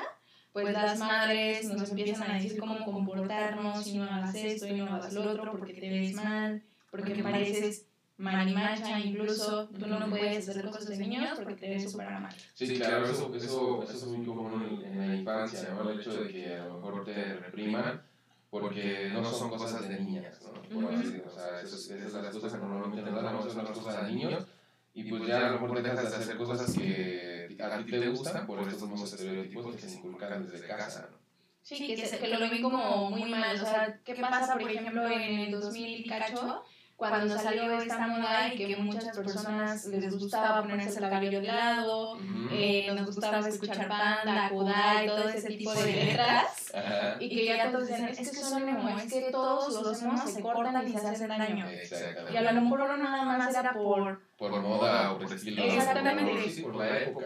pues 0.51 0.73
las 0.73 0.97
madres 0.97 1.65
nos 1.65 1.87
empiezan 1.91 2.31
a 2.31 2.33
decir 2.33 2.59
cómo 2.59 2.83
comportarnos, 2.83 3.85
y 3.85 3.99
no 3.99 4.05
hagas 4.05 4.33
esto 4.33 4.65
y 4.65 4.73
no 4.73 4.87
hagas 4.87 5.13
lo 5.13 5.31
otro, 5.31 5.51
porque 5.51 5.73
te 5.73 5.87
ves 5.87 6.13
mal, 6.15 6.63
porque 6.89 7.21
pareces 7.21 7.85
marimacha, 8.17 8.99
incluso 8.99 9.69
tú 9.69 9.85
no 9.85 10.09
puedes 10.09 10.49
hacer 10.49 10.65
cosas 10.65 10.87
de 10.87 10.97
niños 10.97 11.37
porque 11.37 11.53
te 11.53 11.69
ves 11.69 11.91
súper 11.91 12.09
mal. 12.09 12.35
Sí, 12.55 12.75
claro, 12.75 13.05
eso, 13.05 13.31
eso, 13.35 13.83
eso 13.83 13.93
es 13.93 14.05
muy 14.05 14.25
común 14.25 14.81
en, 14.83 14.93
en 14.93 15.09
la 15.09 15.15
infancia, 15.15 15.69
¿no? 15.75 15.91
El 15.91 15.99
hecho 15.99 16.23
de 16.23 16.27
que 16.31 16.55
a 16.55 16.65
lo 16.65 16.79
mejor 16.79 17.05
te 17.05 17.35
repriman 17.35 18.01
porque 18.49 19.09
no 19.11 19.23
son 19.33 19.49
cosas 19.49 19.87
de 19.87 19.99
niñas, 19.99 20.41
¿no? 20.41 20.61
Por 20.69 20.85
así 20.85 21.03
decirlo. 21.03 21.31
O 21.35 21.39
sea, 21.39 21.61
eso 21.61 21.75
es- 21.75 21.89
esas 21.89 22.11
son 22.11 22.23
las 22.23 22.33
cosas 22.33 22.53
que 22.53 22.59
normalmente 22.59 23.01
nos 23.11 23.23
damos, 23.23 23.45
son 23.53 23.63
las 23.63 23.71
cosas 23.77 23.95
de 24.05 24.11
niños, 24.13 24.47
y 24.93 25.03
pues 25.03 25.25
ya 25.25 25.37
a 25.47 25.49
lo 25.51 25.59
mejor 25.59 25.81
dejas 25.83 26.11
de 26.11 26.17
hacer 26.17 26.37
cosas 26.37 26.73
que 26.77 27.55
a 27.59 27.77
ti 27.77 27.91
te 27.91 28.09
gustan 28.09 28.45
por 28.47 28.59
estos 28.59 28.89
mismos 28.89 29.13
estereotipos 29.13 29.75
que 29.75 29.81
se 29.81 29.97
inculcan 29.97 30.47
desde 30.49 30.67
casa, 30.67 31.09
¿no? 31.11 31.17
Sí, 31.61 31.87
que, 31.95 32.05
se- 32.07 32.19
que 32.19 32.27
lo 32.27 32.39
ven 32.39 32.61
como 32.63 33.09
muy 33.11 33.25
mal. 33.29 33.55
O 33.55 33.59
sea, 33.65 33.99
¿qué 34.03 34.15
pasa, 34.15 34.57
por 34.57 34.71
ejemplo, 34.71 35.07
en 35.07 35.39
el 35.39 35.51
2000 35.51 35.99
y 35.99 36.05
cacho? 36.07 36.63
Cuando 36.99 37.39
salió 37.39 37.79
esta 37.79 38.07
moda 38.07 38.53
y 38.53 38.57
que 38.57 38.75
muchas 38.75 39.15
personas 39.15 39.85
les 39.85 40.19
gustaba 40.19 40.63
ponerse 40.63 40.99
el 40.99 41.09
cabello 41.09 41.39
de 41.39 41.47
lado, 41.47 42.15
Ujú. 42.15 42.49
eh, 42.51 42.91
nos 42.93 43.05
gustaba 43.05 43.39
escuchar 43.39 43.87
banda, 43.87 44.49
Kudai, 44.49 45.07
todo 45.07 45.29
ese 45.29 45.47
tipo 45.47 45.73
de 45.75 45.93
letras. 45.93 46.73
Y 47.21 47.29
que 47.29 47.45
ya 47.45 47.71
todos 47.71 47.87
decían, 47.87 48.09
es 48.09 48.17
que 48.17 48.35
son 48.35 48.67
emo, 48.67 48.89
es 48.97 49.13
que 49.13 49.31
todos 49.31 49.81
los 49.81 50.01
emos 50.01 50.29
se 50.29 50.41
cortan 50.41 50.85
y 50.89 50.91
se 50.91 51.07
hacen 51.07 51.29
daño. 51.29 51.69
Exactamente. 51.69 52.33
Y 52.33 52.35
a 52.35 52.51
lo 52.51 52.61
mejor 52.61 52.79
no 52.79 52.97
nada 52.97 53.23
más 53.23 53.55
era 53.55 53.73
por... 53.73 54.21
Por 54.37 54.61
moda 54.61 55.13
o 55.13 55.19
por 55.19 55.33
estilo. 55.33 55.63
Exactamente. 55.63 56.61
Por 56.61 56.75
la 56.75 56.99
época. 56.99 57.25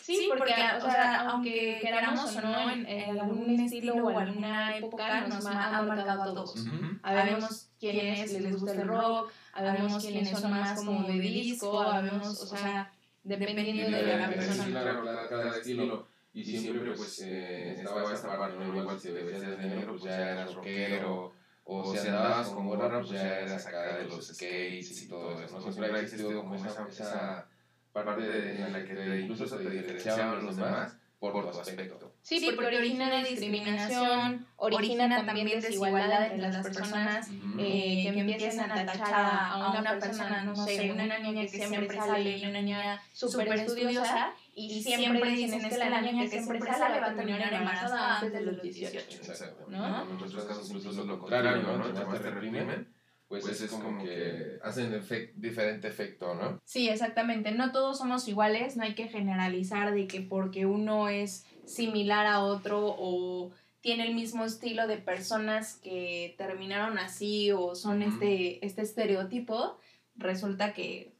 Sí, 0.00 0.26
porque, 0.28 0.52
o 0.52 0.90
sea, 0.90 1.28
aunque 1.28 1.80
queramos 1.82 2.36
o 2.36 2.40
no, 2.40 2.70
en, 2.70 3.18
algún 3.20 3.50
estilo 3.60 3.94
o 3.96 4.16
alguna 4.16 4.76
época 4.76 5.26
nos 5.26 5.44
ha 5.44 5.82
marcado 5.82 6.22
a 6.22 6.24
todos. 6.26 6.64
Habemos 7.02 7.67
quienes 7.78 8.32
les 8.32 8.60
gusta 8.60 8.72
el 8.72 8.88
rock, 8.88 9.30
habemos 9.52 10.04
quienes 10.04 10.30
son 10.30 10.50
más 10.50 10.78
como 10.78 11.06
de 11.06 11.18
disco, 11.18 11.80
habemos, 11.80 12.42
o 12.42 12.46
sea, 12.46 12.92
dependiendo 13.22 13.96
de 13.96 14.16
la 14.16 14.28
persona. 14.28 15.26
Cada 15.28 15.56
estilo. 15.56 16.06
Y 16.34 16.44
siempre, 16.44 16.92
pues, 16.92 17.20
eh, 17.22 17.74
estaba 17.78 18.12
esta 18.12 18.38
parte, 18.38 18.64
¿no? 18.64 18.76
Igual 18.78 19.00
si 19.00 19.08
te 19.08 19.22
vestías 19.24 19.58
de 19.58 19.68
negro, 19.68 19.92
pues 19.92 20.02
ya 20.04 20.32
eras 20.32 20.54
rockero. 20.54 21.32
O 21.70 21.94
si 21.94 22.08
andabas 22.08 22.48
con 22.48 22.66
gorra, 22.66 23.00
pues 23.00 23.10
ya 23.10 23.40
eras 23.40 23.66
acá 23.66 23.98
de 23.98 24.04
los 24.04 24.26
skates 24.26 25.02
y 25.02 25.08
todo 25.08 25.42
eso. 25.42 25.58
¿no? 25.58 25.72
Siempre 25.72 25.98
ha 25.98 26.00
existido 26.00 26.40
como 26.40 26.54
esa 26.54 27.46
parte 27.92 28.22
de, 28.22 28.62
en 28.62 28.72
la 28.72 28.84
que 28.84 29.20
incluso 29.20 29.46
se 29.46 29.56
te 29.56 29.70
diferenciaban 29.70 30.46
los 30.46 30.56
demás 30.56 30.96
por, 31.18 31.32
tu 31.50 31.58
aspecto. 31.60 32.07
Sí, 32.22 32.50
porque, 32.54 32.76
origina 32.76 33.22
discriminación, 33.22 34.46
origina 34.56 35.24
también 35.24 35.48
desigualdad 35.48 36.26
entre 36.26 36.38
las 36.38 36.62
personas 36.62 37.28
eh, 37.58 38.10
que 38.12 38.20
empiezan 38.20 38.70
a 38.70 38.84
tachar 38.84 39.14
a 39.14 39.78
una 39.80 39.98
persona, 39.98 40.44
no 40.44 40.54
sé, 40.54 40.92
una 40.92 41.18
niña 41.18 41.42
que 41.42 41.66
siempre 41.66 41.96
sale 41.96 42.38
y 42.38 42.44
una 42.44 42.60
niña 42.60 43.02
súper 43.12 43.52
estudiosa 43.54 44.34
y 44.54 44.82
siempre 44.82 45.30
dicen 45.30 45.64
es 45.64 45.78
que 45.78 45.78
la 45.78 46.00
niña 46.00 46.24
que 46.24 46.42
siempre 46.42 46.72
sale 46.72 47.00
va 47.00 47.06
a 47.06 47.14
terminar 47.14 47.52
embarazada 47.52 48.16
antes 48.16 48.32
de 48.32 48.40
los 48.42 48.62
18. 48.62 48.98
Exacto. 48.98 49.66
¿no? 49.68 50.02
En 50.02 50.16
otros 50.16 50.44
casos 50.44 50.70
incluso 50.70 51.04
lo 51.04 51.18
contrario, 51.18 51.62
¿no? 51.62 51.86
Entre 51.86 52.04
te 52.04 52.30
reprimen 52.30 52.98
pues, 53.28 53.44
pues, 53.44 53.60
es 53.60 53.70
como 53.70 54.02
que 54.02 54.58
hacen 54.62 55.02
diferente 55.36 55.86
efecto, 55.86 56.34
¿no? 56.34 56.62
Sí, 56.64 56.88
exactamente. 56.88 57.52
No 57.52 57.72
todos 57.72 57.98
somos 57.98 58.26
iguales, 58.26 58.78
no 58.78 58.84
hay 58.84 58.94
que 58.94 59.08
generalizar 59.08 59.92
de 59.92 60.06
que 60.06 60.22
porque 60.22 60.64
uno 60.64 61.10
es 61.10 61.44
similar 61.68 62.26
a 62.26 62.40
otro 62.40 62.96
o 62.98 63.52
tiene 63.80 64.06
el 64.06 64.14
mismo 64.14 64.44
estilo 64.44 64.86
de 64.86 64.96
personas 64.96 65.76
que 65.76 66.34
terminaron 66.36 66.98
así 66.98 67.52
o 67.52 67.74
son 67.74 68.02
este, 68.02 68.64
este 68.66 68.82
estereotipo, 68.82 69.78
resulta 70.16 70.72
que 70.72 71.12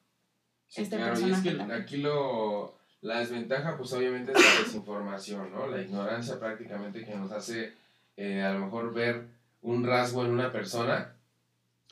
sí, 0.66 0.82
este 0.82 0.96
claro, 0.96 1.20
y 1.20 1.30
es 1.30 1.38
que 1.40 1.72
aquí 1.72 1.98
lo 1.98 2.76
la 3.00 3.20
desventaja 3.20 3.76
pues 3.76 3.92
obviamente 3.92 4.32
es 4.32 4.38
la 4.38 4.64
desinformación, 4.64 5.52
¿no? 5.52 5.68
La 5.68 5.80
ignorancia 5.80 6.40
prácticamente 6.40 7.04
que 7.04 7.14
nos 7.14 7.30
hace 7.30 7.72
eh, 8.16 8.42
a 8.42 8.52
lo 8.52 8.60
mejor 8.60 8.92
ver 8.92 9.26
un 9.62 9.86
rasgo 9.86 10.24
en 10.24 10.32
una 10.32 10.50
persona 10.50 11.14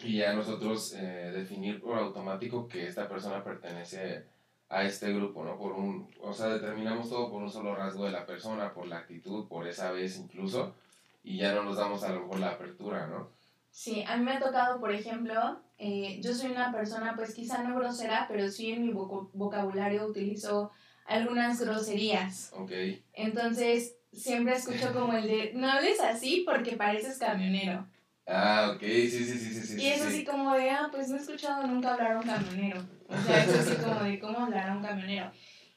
y 0.02 0.18
ya 0.18 0.32
nosotros 0.32 0.94
eh, 0.94 1.30
definir 1.32 1.80
por 1.80 1.96
automático 1.98 2.68
que 2.68 2.86
esta 2.86 3.08
persona 3.08 3.42
pertenece 3.44 4.24
a 4.68 4.84
este 4.84 5.12
grupo, 5.12 5.44
¿no? 5.44 5.56
Por 5.56 5.72
un, 5.72 6.08
o 6.20 6.32
sea, 6.32 6.48
determinamos 6.48 7.08
todo 7.08 7.30
por 7.30 7.42
un 7.42 7.50
solo 7.50 7.74
rasgo 7.74 8.04
de 8.04 8.12
la 8.12 8.26
persona, 8.26 8.72
por 8.72 8.86
la 8.86 8.98
actitud, 8.98 9.46
por 9.46 9.66
esa 9.66 9.92
vez 9.92 10.16
incluso, 10.18 10.74
y 11.22 11.38
ya 11.38 11.54
no 11.54 11.62
nos 11.62 11.76
damos 11.76 12.02
a 12.02 12.10
lo 12.10 12.22
mejor 12.22 12.40
la 12.40 12.50
apertura, 12.50 13.06
¿no? 13.06 13.30
Sí, 13.70 14.02
a 14.06 14.16
mí 14.16 14.24
me 14.24 14.32
ha 14.32 14.40
tocado, 14.40 14.80
por 14.80 14.92
ejemplo, 14.92 15.60
eh, 15.78 16.18
yo 16.22 16.34
soy 16.34 16.50
una 16.50 16.72
persona 16.72 17.14
pues 17.14 17.34
quizá 17.34 17.62
no 17.62 17.76
grosera, 17.76 18.26
pero 18.28 18.48
sí 18.48 18.72
en 18.72 18.82
mi 18.82 18.92
vocabulario 18.92 20.06
utilizo 20.06 20.72
algunas 21.04 21.60
groserías. 21.60 22.52
Ok. 22.54 22.72
Entonces, 23.12 23.96
siempre 24.12 24.54
escucho 24.54 24.92
como 24.92 25.12
el 25.12 25.26
de, 25.26 25.52
no 25.54 25.70
hables 25.70 26.00
así 26.00 26.42
porque 26.46 26.76
pareces 26.76 27.18
camionero. 27.18 27.86
Ah, 28.26 28.72
ok, 28.74 28.80
sí, 28.80 29.10
sí, 29.10 29.38
sí, 29.38 29.66
sí. 29.66 29.80
Y 29.80 29.86
es 29.86 30.02
así 30.02 30.24
como 30.24 30.52
de, 30.54 30.70
ah, 30.70 30.88
pues 30.90 31.08
no 31.08 31.16
he 31.16 31.20
escuchado 31.20 31.66
nunca 31.66 31.94
hablar 31.94 32.12
a 32.12 32.18
un 32.18 32.26
camionero. 32.26 32.82
O 33.08 33.16
sea, 33.22 33.44
es 33.44 33.54
así 33.54 33.76
como 33.76 34.02
de 34.02 34.18
cómo 34.18 34.40
hablar 34.40 34.70
a 34.70 34.76
un 34.76 34.82
camionero. 34.82 35.30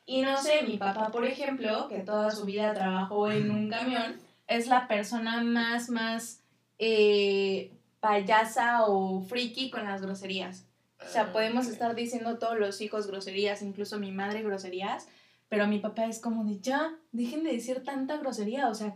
Y 0.06 0.22
no 0.22 0.42
sé, 0.42 0.64
mi 0.64 0.78
papá, 0.78 1.12
por 1.12 1.26
ejemplo, 1.26 1.88
que 1.88 2.00
toda 2.00 2.32
su 2.32 2.46
vida 2.46 2.74
trabajó 2.74 3.30
en 3.32 3.52
un 3.52 3.70
camión, 3.70 4.20
es 4.48 4.66
la 4.66 4.88
persona 4.88 5.44
más, 5.44 5.90
más 5.90 6.42
eh, 6.80 7.72
payasa 8.00 8.86
o 8.88 9.22
friki 9.22 9.70
con 9.70 9.84
las 9.84 10.02
groserías. 10.02 10.66
O 11.06 11.08
sea, 11.08 11.24
ah, 11.24 11.32
podemos 11.32 11.68
estar 11.68 11.94
diciendo 11.94 12.40
todos 12.40 12.58
los 12.58 12.82
hijos 12.82 13.06
groserías, 13.06 13.62
incluso 13.62 14.00
mi 14.00 14.12
madre 14.12 14.42
groserías, 14.42 15.08
pero 15.48 15.68
mi 15.68 15.78
papá 15.78 16.06
es 16.06 16.20
como 16.20 16.44
de, 16.44 16.60
ya, 16.60 16.96
dejen 17.12 17.44
de 17.44 17.54
decir 17.54 17.84
tanta 17.84 18.18
grosería, 18.18 18.70
o 18.70 18.74
sea, 18.74 18.96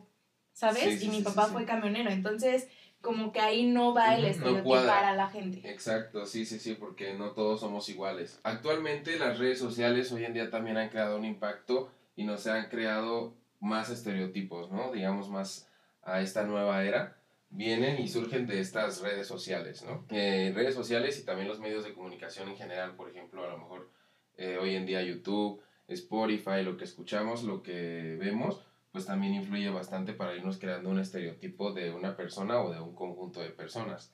¿sabes? 0.54 1.02
y 1.02 1.10
mi 1.10 1.22
papá 1.22 1.46
fue 1.48 1.66
camionero, 1.66 2.10
entonces 2.10 2.68
como 3.04 3.34
que 3.34 3.42
ahí 3.42 3.66
no 3.66 3.94
va 3.94 4.16
el 4.16 4.24
estereotipo 4.24 4.76
para 4.76 5.14
la 5.14 5.28
gente. 5.28 5.70
Exacto, 5.70 6.26
sí, 6.26 6.46
sí, 6.46 6.58
sí, 6.58 6.74
porque 6.74 7.14
no 7.14 7.32
todos 7.32 7.60
somos 7.60 7.90
iguales. 7.90 8.40
Actualmente 8.44 9.20
las 9.20 9.38
redes 9.38 9.60
sociales 9.60 10.10
hoy 10.14 10.24
en 10.24 10.34
día 10.34 10.50
también 10.50 10.78
han 10.78 10.88
creado 10.88 11.18
un 11.18 11.26
impacto 11.26 11.92
y 12.16 12.24
nos 12.24 12.48
han 12.48 12.70
creado 12.70 13.36
más 13.60 13.90
estereotipos, 13.90 14.72
¿no? 14.72 14.94
Digamos 14.94 15.30
más 15.30 15.70
a 16.02 16.22
esta 16.22 16.46
nueva 16.46 16.82
era. 16.86 17.18
Vienen 17.50 18.02
y 18.02 18.08
surgen 18.08 18.48
de 18.48 18.62
estas 18.62 19.02
redes 19.02 19.28
sociales, 19.28 19.84
¿no? 19.84 20.06
Eh, 20.10 20.54
redes 20.56 20.74
sociales 20.74 21.20
y 21.20 21.26
también 21.26 21.50
los 21.50 21.60
medios 21.60 21.84
de 21.84 21.94
comunicación 21.94 22.48
en 22.48 22.56
general, 22.56 22.96
por 22.96 23.10
ejemplo, 23.10 23.44
a 23.44 23.50
lo 23.50 23.58
mejor 23.58 23.92
eh, 24.38 24.58
hoy 24.60 24.76
en 24.76 24.86
día 24.86 25.04
YouTube, 25.04 25.62
Spotify, 25.90 26.64
lo 26.64 26.78
que 26.78 26.86
escuchamos, 26.86 27.44
lo 27.44 27.62
que 27.62 28.18
vemos, 28.18 28.64
pues 28.94 29.08
también 29.08 29.34
influye 29.34 29.70
bastante 29.72 30.14
para 30.14 30.36
irnos 30.36 30.60
creando 30.60 30.92
un 30.92 31.00
estereotipo 31.00 31.74
de 31.74 31.92
una 31.92 32.16
persona 32.16 32.62
o 32.62 32.72
de 32.72 32.80
un 32.80 32.94
conjunto 32.94 33.42
de 33.42 33.50
personas. 33.50 34.14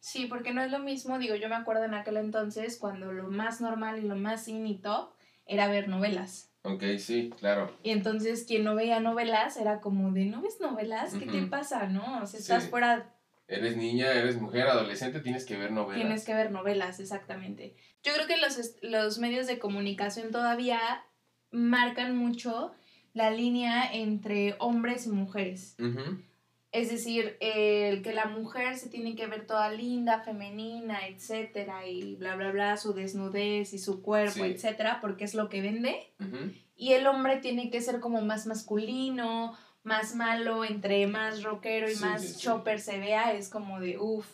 Sí, 0.00 0.26
porque 0.26 0.52
no 0.52 0.62
es 0.62 0.70
lo 0.70 0.78
mismo, 0.78 1.18
digo, 1.18 1.34
yo 1.34 1.48
me 1.48 1.56
acuerdo 1.56 1.84
en 1.84 1.94
aquel 1.94 2.18
entonces 2.18 2.76
cuando 2.78 3.10
lo 3.10 3.30
más 3.30 3.62
normal 3.62 3.98
y 3.98 4.06
lo 4.06 4.16
más 4.16 4.46
inito 4.46 5.16
era 5.46 5.66
ver 5.66 5.88
novelas. 5.88 6.52
Ok, 6.62 6.84
sí, 6.98 7.30
claro. 7.38 7.74
Y 7.82 7.90
entonces 7.90 8.44
quien 8.46 8.64
no 8.64 8.74
veía 8.74 9.00
novelas 9.00 9.56
era 9.56 9.80
como 9.80 10.12
de, 10.12 10.26
¿no 10.26 10.42
ves 10.42 10.60
novelas? 10.60 11.14
¿Qué 11.14 11.24
te 11.24 11.42
pasa, 11.46 11.86
no? 11.86 12.22
O 12.22 12.26
sea, 12.26 12.38
estás 12.38 12.68
fuera... 12.68 13.14
Eres 13.46 13.78
niña, 13.78 14.12
eres 14.12 14.38
mujer, 14.38 14.66
adolescente, 14.66 15.20
tienes 15.20 15.46
que 15.46 15.56
ver 15.56 15.72
novelas. 15.72 16.02
Tienes 16.02 16.26
que 16.26 16.34
ver 16.34 16.50
novelas, 16.50 17.00
exactamente. 17.00 17.76
Yo 18.02 18.12
creo 18.12 18.26
que 18.26 18.36
los, 18.36 18.76
los 18.82 19.18
medios 19.18 19.46
de 19.46 19.58
comunicación 19.58 20.30
todavía 20.30 20.80
marcan 21.50 22.14
mucho 22.14 22.72
la 23.18 23.32
línea 23.32 23.92
entre 23.92 24.54
hombres 24.60 25.06
y 25.06 25.10
mujeres. 25.10 25.76
Es 26.70 26.88
decir, 26.88 27.36
el 27.40 28.02
que 28.02 28.12
la 28.12 28.26
mujer 28.26 28.78
se 28.78 28.88
tiene 28.88 29.16
que 29.16 29.26
ver 29.26 29.44
toda 29.44 29.72
linda, 29.72 30.20
femenina, 30.20 31.04
etcétera, 31.08 31.84
y 31.88 32.14
bla, 32.14 32.36
bla, 32.36 32.52
bla, 32.52 32.76
su 32.76 32.92
desnudez 32.94 33.72
y 33.74 33.78
su 33.78 34.02
cuerpo, 34.02 34.44
etcétera, 34.44 35.00
porque 35.00 35.24
es 35.24 35.34
lo 35.34 35.48
que 35.48 35.62
vende. 35.62 36.12
Y 36.76 36.92
el 36.92 37.08
hombre 37.08 37.38
tiene 37.38 37.70
que 37.70 37.80
ser 37.80 37.98
como 37.98 38.20
más 38.22 38.46
masculino, 38.46 39.56
más 39.82 40.14
malo, 40.14 40.64
entre 40.64 41.04
más 41.08 41.42
rockero 41.42 41.90
y 41.90 41.96
más 41.96 42.38
chopper 42.38 42.78
se 42.78 43.00
vea, 43.00 43.32
es 43.32 43.48
como 43.48 43.80
de 43.80 43.98
uff, 43.98 44.28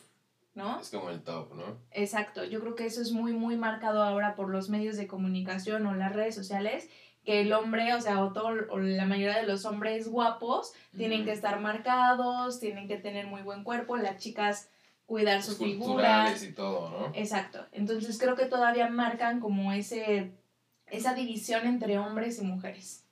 ¿no? 0.55 0.79
Es 0.79 0.91
como 0.91 1.09
el 1.09 1.23
top, 1.23 1.55
¿no? 1.55 1.79
Exacto, 1.91 2.45
yo 2.45 2.61
creo 2.61 2.75
que 2.75 2.85
eso 2.85 3.01
es 3.01 3.13
muy, 3.13 3.33
muy 3.33 3.57
marcado 3.57 4.03
ahora 4.03 4.35
por 4.35 4.51
los 4.51 4.69
medios 4.69 4.99
de 4.99 5.07
comunicación 5.07 5.87
o 5.87 5.95
las 5.95 6.13
redes 6.13 6.35
sociales 6.35 6.91
que 7.25 7.41
el 7.41 7.53
hombre, 7.53 7.95
o 7.95 8.01
sea, 8.01 8.23
o, 8.23 8.33
todo, 8.33 8.49
o 8.71 8.79
la 8.79 9.07
mayoría 9.07 9.39
de 9.39 9.47
los 9.47 9.65
hombres 9.65 10.09
guapos 10.09 10.73
tienen 10.97 11.25
que 11.25 11.33
estar 11.33 11.59
marcados, 11.61 12.61
tienen 12.61 12.87
que 12.87 12.97
tener 12.97 13.27
muy 13.27 13.43
buen 13.43 13.65
cuerpo, 13.65 13.97
las 13.97 14.19
chicas 14.19 14.69
cuidar 15.07 15.43
su 15.43 15.57
figura. 15.57 16.35
y 16.41 16.53
todo, 16.53 16.91
¿no? 16.91 17.13
Exacto. 17.15 17.67
Entonces 17.73 18.19
creo 18.19 18.37
que 18.37 18.47
todavía 18.47 18.89
marcan 18.89 19.41
como 19.41 19.73
ese 19.73 20.33
esa 20.87 21.15
división 21.15 21.67
entre 21.67 21.99
hombres 21.99 22.41
y 22.41 22.45
mujeres. 22.45 23.05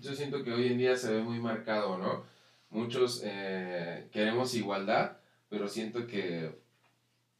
Yo 0.00 0.14
siento 0.14 0.42
que 0.42 0.52
hoy 0.52 0.68
en 0.68 0.78
día 0.78 0.96
se 0.96 1.12
ve 1.12 1.22
muy 1.22 1.38
marcado, 1.38 1.98
¿no? 1.98 2.24
Muchos 2.70 3.22
eh, 3.24 4.08
queremos 4.12 4.54
igualdad, 4.54 5.18
pero 5.48 5.68
siento 5.68 6.06
que 6.06 6.58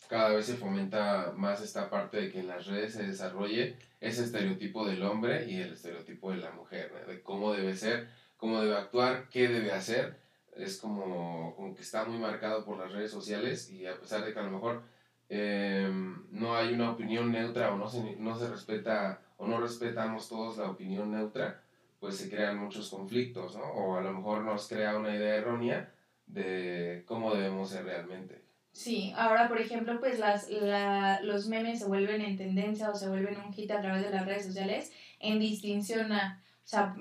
cada 0.08 0.30
vez 0.30 0.46
se 0.46 0.56
fomenta 0.56 1.32
más 1.36 1.60
esta 1.62 1.90
parte 1.90 2.20
de 2.20 2.30
que 2.30 2.40
en 2.40 2.48
las 2.48 2.66
redes 2.66 2.94
se 2.94 3.06
desarrolle 3.06 3.76
ese 4.00 4.24
estereotipo 4.24 4.86
del 4.86 5.02
hombre 5.02 5.50
y 5.50 5.60
el 5.60 5.72
estereotipo 5.72 6.30
de 6.30 6.38
la 6.38 6.50
mujer, 6.50 6.92
de 7.06 7.22
cómo 7.22 7.52
debe 7.52 7.74
ser, 7.76 8.08
cómo 8.36 8.60
debe 8.60 8.76
actuar, 8.76 9.28
qué 9.28 9.48
debe 9.48 9.72
hacer. 9.72 10.18
Es 10.54 10.78
como, 10.78 11.54
como 11.56 11.74
que 11.74 11.82
está 11.82 12.04
muy 12.04 12.18
marcado 12.18 12.64
por 12.64 12.78
las 12.78 12.92
redes 12.92 13.10
sociales 13.10 13.70
y 13.70 13.86
a 13.86 13.98
pesar 13.98 14.24
de 14.24 14.32
que 14.32 14.38
a 14.38 14.42
lo 14.42 14.50
mejor 14.50 14.82
em, 15.28 16.24
no 16.30 16.56
hay 16.56 16.72
una 16.72 16.92
opinión 16.92 17.30
neutra 17.32 17.72
o 17.72 17.76
no 17.76 17.88
se, 17.88 18.16
no 18.16 18.38
se 18.38 18.48
respeta 18.48 19.20
o 19.36 19.46
no 19.46 19.60
respetamos 19.60 20.28
todos 20.28 20.56
la 20.56 20.70
opinión 20.70 21.10
neutra, 21.12 21.62
pues 22.00 22.16
se 22.16 22.30
crean 22.30 22.58
muchos 22.58 22.88
conflictos, 22.88 23.56
¿no? 23.56 23.64
O 23.64 23.96
a 23.96 24.00
lo 24.00 24.12
mejor 24.12 24.42
nos 24.42 24.68
crea 24.68 24.96
una 24.96 25.14
idea 25.14 25.36
errónea 25.36 25.92
de 26.26 27.04
cómo 27.06 27.34
debemos 27.34 27.70
ser 27.70 27.84
realmente. 27.84 28.45
Sí, 28.76 29.14
ahora 29.16 29.48
por 29.48 29.58
ejemplo, 29.58 29.98
pues 30.00 30.18
las, 30.18 30.50
la, 30.50 31.20
los 31.22 31.46
memes 31.48 31.78
se 31.78 31.86
vuelven 31.86 32.20
en 32.20 32.36
tendencia 32.36 32.90
o 32.90 32.94
se 32.94 33.08
vuelven 33.08 33.38
un 33.40 33.50
hit 33.54 33.70
a 33.70 33.80
través 33.80 34.02
de 34.04 34.10
las 34.10 34.26
redes 34.26 34.44
sociales 34.44 34.92
en 35.18 35.38
distinción 35.38 36.12
a, 36.12 36.42
o 36.62 36.68
sea, 36.68 36.94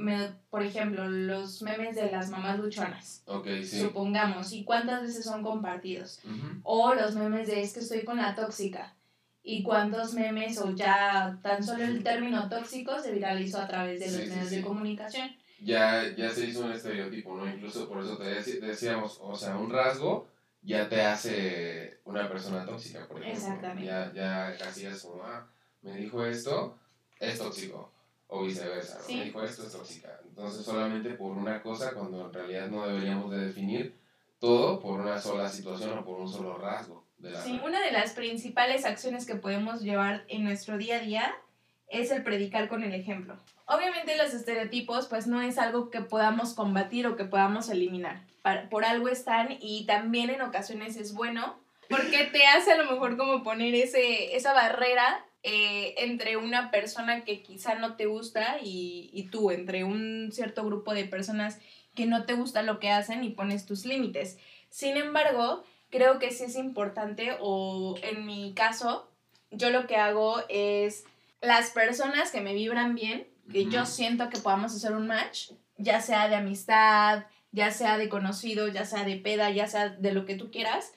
por 0.49 0.63
ejemplo, 0.63 1.09
los 1.09 1.61
memes 1.61 1.97
de 1.97 2.09
las 2.09 2.29
mamás 2.29 2.59
luchonas. 2.59 3.23
Ok, 3.25 3.47
sí. 3.61 3.81
Supongamos, 3.81 4.53
¿y 4.53 4.63
cuántas 4.63 5.01
veces 5.01 5.25
son 5.25 5.43
compartidos? 5.43 6.21
O 6.63 6.93
los 6.93 7.13
memes 7.15 7.47
de 7.49 7.61
es 7.61 7.73
que 7.73 7.81
estoy 7.81 8.03
con 8.05 8.17
la 8.17 8.33
tóxica. 8.35 8.93
y 9.43 9.61
cuántos 9.61 10.13
memes 10.13 10.57
o 10.59 10.71
ya 10.73 11.37
tan 11.43 11.61
solo 11.61 11.83
el 11.83 12.01
término 12.03 12.47
tóxico 12.47 12.97
se 12.99 13.11
viralizó 13.11 13.59
a 13.59 13.67
través 13.67 13.99
de 13.99 14.07
los 14.07 14.15
Sí, 14.15 14.23
sí, 14.23 14.29
medios 14.29 14.49
de 14.51 14.61
comunicación. 14.61 15.29
Ya, 15.59 16.03
ya 16.15 16.29
se 16.29 16.47
hizo 16.47 16.65
un 16.65 16.71
estereotipo, 16.71 17.35
¿no? 17.35 17.45
Incluso 17.47 17.87
por 17.89 18.01
eso 18.01 18.17
te 18.17 18.41
decíamos, 18.61 19.19
o 19.21 19.35
sea, 19.35 19.57
un 19.57 19.69
rasgo 19.69 20.27
ya 20.65 20.89
te 20.89 21.01
hace 21.01 21.99
una 22.05 22.27
persona 22.27 22.65
tóxica, 22.65 23.07
por 23.07 23.21
ejemplo. 23.21 23.47
Exactamente. 23.47 23.85
Ya, 23.85 24.11
ya 24.13 24.57
casi 24.57 24.85
es 24.85 25.03
como, 25.03 25.23
ah, 25.23 25.47
me 25.81 25.95
dijo 25.97 26.25
esto, 26.25 26.77
es 27.19 27.37
tóxico. 27.37 27.91
O 28.27 28.43
viceversa, 28.43 28.99
me 29.07 29.25
dijo 29.25 29.43
esto, 29.43 29.67
es 29.67 29.71
tóxica. 29.71 30.19
Entonces, 30.27 30.65
solamente 30.65 31.11
por 31.11 31.37
una 31.37 31.61
cosa, 31.61 31.93
cuando 31.93 32.25
en 32.25 32.33
realidad 32.33 32.67
no 32.69 32.87
deberíamos 32.87 33.31
de 33.31 33.45
definir 33.45 33.95
todo 34.39 34.79
por 34.79 34.99
una 34.99 35.19
sola 35.21 35.47
situación 35.47 35.99
o 35.99 36.03
por 36.03 36.19
un 36.19 36.27
solo 36.27 36.57
rasgo 36.57 37.05
de 37.19 37.31
la 37.31 37.41
Sí, 37.41 37.61
una 37.63 37.79
de 37.81 37.91
las 37.91 38.13
principales 38.13 38.83
acciones 38.83 39.25
que 39.25 39.35
podemos 39.35 39.81
llevar 39.81 40.25
en 40.27 40.43
nuestro 40.43 40.77
día 40.77 40.97
a 40.97 40.99
día 41.01 41.35
es 41.87 42.09
el 42.11 42.23
predicar 42.23 42.67
con 42.67 42.83
el 42.83 42.93
ejemplo. 42.93 43.37
Obviamente 43.67 44.15
los 44.17 44.33
estereotipos 44.33 45.07
pues 45.07 45.27
no 45.27 45.41
es 45.41 45.57
algo 45.57 45.89
que 45.89 46.01
podamos 46.01 46.53
combatir 46.53 47.07
o 47.07 47.15
que 47.15 47.25
podamos 47.25 47.69
eliminar. 47.69 48.21
Para- 48.41 48.69
por 48.69 48.85
algo 48.85 49.07
están 49.09 49.57
y 49.59 49.85
también 49.85 50.29
en 50.29 50.41
ocasiones 50.41 50.97
es 50.97 51.13
bueno 51.13 51.55
porque 51.89 52.25
te 52.25 52.45
hace 52.45 52.73
a 52.73 52.77
lo 52.77 52.91
mejor 52.91 53.17
como 53.17 53.43
poner 53.43 53.73
ese, 53.75 54.35
esa 54.35 54.53
barrera 54.53 55.25
eh, 55.43 55.93
entre 55.97 56.37
una 56.37 56.71
persona 56.71 57.23
que 57.23 57.41
quizá 57.43 57.75
no 57.75 57.95
te 57.95 58.07
gusta 58.07 58.57
y, 58.63 59.09
y 59.13 59.23
tú, 59.29 59.51
entre 59.51 59.83
un 59.83 60.31
cierto 60.31 60.63
grupo 60.65 60.93
de 60.93 61.05
personas 61.05 61.59
que 61.93 62.05
no 62.07 62.25
te 62.25 62.33
gusta 62.33 62.63
lo 62.63 62.79
que 62.79 62.89
hacen 62.89 63.23
y 63.23 63.29
pones 63.29 63.65
tus 63.67 63.85
límites. 63.85 64.37
Sin 64.69 64.97
embargo, 64.97 65.63
creo 65.91 66.17
que 66.19 66.31
sí 66.31 66.45
es 66.45 66.55
importante 66.55 67.37
o 67.39 67.95
en 68.01 68.25
mi 68.25 68.53
caso, 68.55 69.07
yo 69.51 69.69
lo 69.69 69.85
que 69.87 69.95
hago 69.97 70.41
es 70.49 71.05
las 71.41 71.69
personas 71.69 72.31
que 72.31 72.41
me 72.41 72.53
vibran 72.55 72.95
bien, 72.95 73.27
que 73.51 73.65
yo 73.65 73.85
siento 73.85 74.29
que 74.29 74.39
podamos 74.39 74.75
hacer 74.75 74.93
un 74.93 75.07
match, 75.07 75.51
ya 75.77 76.01
sea 76.01 76.27
de 76.27 76.35
amistad, 76.35 77.25
ya 77.51 77.71
sea 77.71 77.97
de 77.97 78.09
conocido, 78.09 78.67
ya 78.67 78.85
sea 78.85 79.03
de 79.03 79.15
peda, 79.17 79.49
ya 79.51 79.67
sea 79.67 79.89
de 79.89 80.11
lo 80.13 80.25
que 80.25 80.35
tú 80.35 80.51
quieras, 80.51 80.91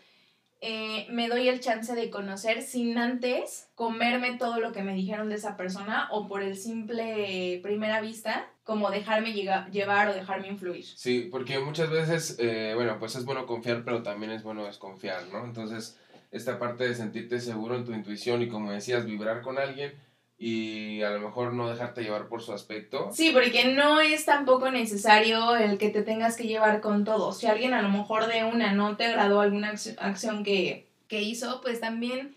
eh, 0.61 1.07
me 1.11 1.29
doy 1.29 1.49
el 1.49 1.61
chance 1.61 1.95
de 1.95 2.11
conocer 2.11 2.63
sin 2.63 2.99
antes 2.99 3.69
comerme 3.77 4.37
todo 4.39 4.59
lo 4.59 4.73
que 4.73 4.83
me 4.83 4.93
dijeron 4.93 5.29
de 5.29 5.37
esa 5.37 5.57
persona 5.57 6.09
o 6.11 6.27
por 6.27 6.43
el 6.43 6.57
simple 6.57 7.61
primera 7.63 8.01
vista, 8.01 8.51
como 8.65 8.91
dejarme 8.91 9.33
llevar 9.33 10.09
o 10.09 10.15
dejarme 10.15 10.49
influir. 10.49 10.85
Sí, 10.85 11.29
porque 11.31 11.61
muchas 11.61 11.91
veces, 11.91 12.37
eh, 12.41 12.73
bueno, 12.75 12.99
pues 12.99 13.15
es 13.15 13.25
bueno 13.25 13.47
confiar, 13.47 13.85
pero 13.85 14.03
también 14.03 14.33
es 14.33 14.43
bueno 14.43 14.65
desconfiar, 14.65 15.29
¿no? 15.29 15.45
Entonces, 15.45 15.97
esta 16.33 16.59
parte 16.59 16.89
de 16.89 16.95
sentirte 16.95 17.41
seguro 17.41 17.77
en 17.77 17.85
tu 17.85 17.93
intuición 17.93 18.43
y 18.43 18.49
como 18.49 18.73
decías, 18.73 19.07
vibrar 19.07 19.43
con 19.43 19.59
alguien 19.59 19.93
y 20.41 21.03
a 21.03 21.11
lo 21.11 21.19
mejor 21.21 21.53
no 21.53 21.69
dejarte 21.69 22.03
llevar 22.03 22.29
por 22.29 22.41
su 22.43 22.53
aspecto. 22.53 23.11
Sí, 23.13 23.31
porque 23.33 23.75
no 23.75 24.01
es 24.01 24.25
tampoco 24.25 24.71
necesario 24.71 25.57
el 25.57 25.79
que 25.79 25.91
te 25.91 26.03
tengas 26.03 26.37
que 26.37 26.47
llevar 26.47 26.81
con 26.81 27.05
todo. 27.05 27.33
Si 27.33 27.47
alguien 27.47 27.75
a 27.75 27.83
lo 27.83 27.89
mejor 27.89 28.27
de 28.29 28.45
una 28.45 28.73
no 28.73 28.97
te 28.97 29.07
agradó 29.07 29.41
alguna 29.41 29.73
acci- 29.73 29.97
acción 29.99 30.45
que, 30.45 30.87
que 31.09 31.23
hizo, 31.23 31.61
pues 31.61 31.81
también 31.81 32.37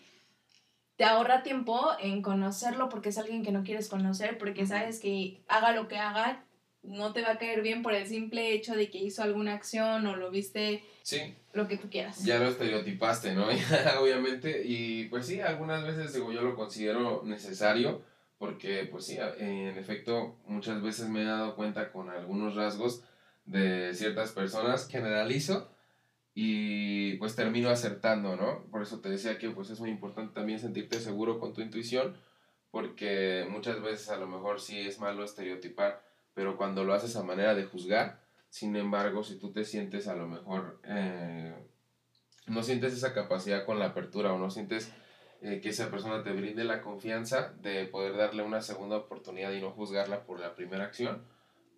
te 0.96 1.06
ahorra 1.06 1.44
tiempo 1.44 1.92
en 2.00 2.22
conocerlo 2.24 2.90
porque 2.90 3.10
es 3.10 3.18
alguien 3.20 3.44
que 3.44 3.52
no 3.52 3.64
quieres 3.64 3.88
conocer, 3.88 4.38
porque 4.40 4.66
sabes 4.66 5.00
que 5.00 5.42
haga 5.48 5.72
lo 5.72 5.88
que 5.88 5.98
haga, 5.98 6.44
no 6.84 7.14
te 7.14 7.22
va 7.22 7.32
a 7.34 7.38
caer 7.38 7.62
bien 7.62 7.84
por 7.84 7.94
el 7.94 8.08
simple 8.08 8.54
hecho 8.54 8.76
de 8.76 8.90
que 8.90 8.98
hizo 8.98 9.22
alguna 9.24 9.54
acción 9.54 10.06
o 10.08 10.16
lo 10.16 10.32
viste 10.32 10.84
Sí, 11.04 11.36
lo 11.54 11.68
que 11.68 11.78
tú 11.78 11.90
quieras. 11.90 12.24
ya 12.26 12.40
lo 12.40 12.48
estereotipaste, 12.50 13.34
¿no? 13.34 13.48
Obviamente, 14.02 14.64
y 14.66 15.06
pues 15.06 15.28
sí, 15.28 15.40
algunas 15.42 15.86
veces 15.86 16.14
digo, 16.14 16.32
yo 16.32 16.42
lo 16.42 16.56
considero 16.56 17.22
necesario 17.26 18.02
porque 18.38 18.88
pues 18.90 19.06
sí, 19.06 19.18
en 19.38 19.78
efecto, 19.78 20.36
muchas 20.48 20.82
veces 20.82 21.08
me 21.10 21.22
he 21.22 21.26
dado 21.26 21.56
cuenta 21.56 21.92
con 21.92 22.10
algunos 22.10 22.56
rasgos 22.56 23.04
de 23.46 23.94
ciertas 23.94 24.32
personas, 24.32 24.88
generalizo 24.88 25.70
y 26.34 27.16
pues 27.18 27.36
termino 27.36 27.70
acertando, 27.70 28.36
¿no? 28.36 28.66
Por 28.72 28.82
eso 28.82 29.00
te 29.00 29.10
decía 29.10 29.38
que 29.38 29.50
pues 29.50 29.70
es 29.70 29.80
muy 29.80 29.90
importante 29.90 30.34
también 30.34 30.60
sentirte 30.60 31.00
seguro 31.00 31.40
con 31.40 31.54
tu 31.54 31.62
intuición 31.62 32.16
porque 32.72 33.46
muchas 33.50 33.82
veces 33.82 34.10
a 34.10 34.18
lo 34.18 34.28
mejor 34.28 34.62
sí 34.62 34.80
es 34.80 35.00
malo 35.00 35.24
estereotipar, 35.26 36.02
pero 36.34 36.58
cuando 36.58 36.84
lo 36.84 36.94
haces 36.94 37.16
a 37.16 37.24
manera 37.24 37.56
de 37.56 37.66
juzgar, 37.66 38.22
sin 38.50 38.76
embargo, 38.76 39.24
si 39.24 39.38
tú 39.40 39.52
te 39.52 39.64
sientes 39.64 40.08
a 40.08 40.16
lo 40.16 40.28
mejor, 40.28 40.82
eh, 40.84 41.56
no 42.48 42.64
sientes 42.64 42.94
esa 42.94 43.14
capacidad 43.14 43.66
con 43.66 43.80
la 43.80 43.88
apertura 43.88 44.34
o 44.34 44.38
no 44.38 44.50
sientes 44.50 44.92
eh, 45.42 45.60
que 45.62 45.70
esa 45.70 45.90
persona 45.90 46.24
te 46.24 46.32
brinde 46.34 46.64
la 46.64 46.82
confianza 46.82 47.54
de 47.62 47.86
poder 47.86 48.16
darle 48.18 48.44
una 48.44 48.62
segunda 48.62 48.98
oportunidad 48.98 49.52
y 49.52 49.62
no 49.62 49.72
juzgarla 49.72 50.24
por 50.26 50.40
la 50.40 50.56
primera 50.56 50.84
acción, 50.84 51.26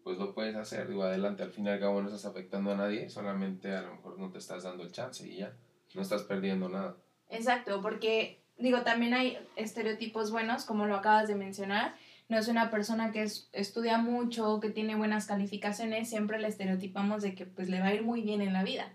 pues 0.03 0.17
lo 0.17 0.33
puedes 0.33 0.55
hacer, 0.55 0.87
digo, 0.87 1.03
adelante, 1.03 1.43
al 1.43 1.51
fin 1.51 1.67
y 1.67 1.69
al 1.69 1.79
cabo 1.79 2.01
no 2.01 2.07
estás 2.07 2.25
afectando 2.25 2.71
a 2.71 2.75
nadie, 2.75 3.09
solamente 3.09 3.73
a 3.73 3.83
lo 3.83 3.95
mejor 3.95 4.19
no 4.19 4.31
te 4.31 4.37
estás 4.37 4.63
dando 4.63 4.83
el 4.83 4.91
chance 4.91 5.27
y 5.27 5.37
ya, 5.37 5.55
no 5.93 6.01
estás 6.01 6.23
perdiendo 6.23 6.67
nada. 6.67 6.97
Exacto, 7.29 7.81
porque 7.81 8.43
digo, 8.57 8.81
también 8.81 9.13
hay 9.13 9.37
estereotipos 9.55 10.31
buenos, 10.31 10.65
como 10.65 10.85
lo 10.85 10.95
acabas 10.95 11.27
de 11.27 11.35
mencionar. 11.35 11.95
No 12.33 12.39
es 12.39 12.47
una 12.47 12.71
persona 12.71 13.11
que 13.11 13.21
es- 13.21 13.47
estudia 13.53 13.99
mucho, 13.99 14.59
que 14.59 14.71
tiene 14.71 14.95
buenas 14.95 15.27
calificaciones, 15.27 16.09
siempre 16.09 16.39
le 16.39 16.47
estereotipamos 16.47 17.21
de 17.21 17.35
que 17.35 17.45
pues 17.45 17.69
le 17.69 17.79
va 17.79 17.85
a 17.89 17.93
ir 17.93 18.01
muy 18.01 18.23
bien 18.23 18.41
en 18.41 18.53
la 18.53 18.63
vida. 18.63 18.91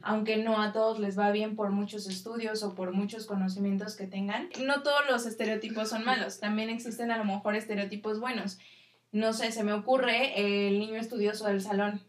Aunque 0.00 0.38
no 0.38 0.62
a 0.62 0.72
todos 0.72 0.98
les 0.98 1.18
va 1.18 1.30
bien 1.30 1.54
por 1.54 1.68
muchos 1.68 2.08
estudios 2.08 2.62
o 2.62 2.74
por 2.74 2.92
muchos 2.92 3.26
conocimientos 3.26 3.94
que 3.94 4.06
tengan. 4.06 4.48
No 4.64 4.82
todos 4.82 5.02
los 5.10 5.26
estereotipos 5.26 5.90
son 5.90 6.02
malos, 6.06 6.40
también 6.40 6.70
existen 6.70 7.10
a 7.10 7.18
lo 7.18 7.26
mejor 7.26 7.56
estereotipos 7.56 8.20
buenos. 8.20 8.58
No 9.12 9.34
sé, 9.34 9.52
se 9.52 9.64
me 9.64 9.74
ocurre 9.74 10.66
el 10.68 10.78
niño 10.78 10.96
estudioso 10.96 11.46
del 11.46 11.60
salón 11.60 12.00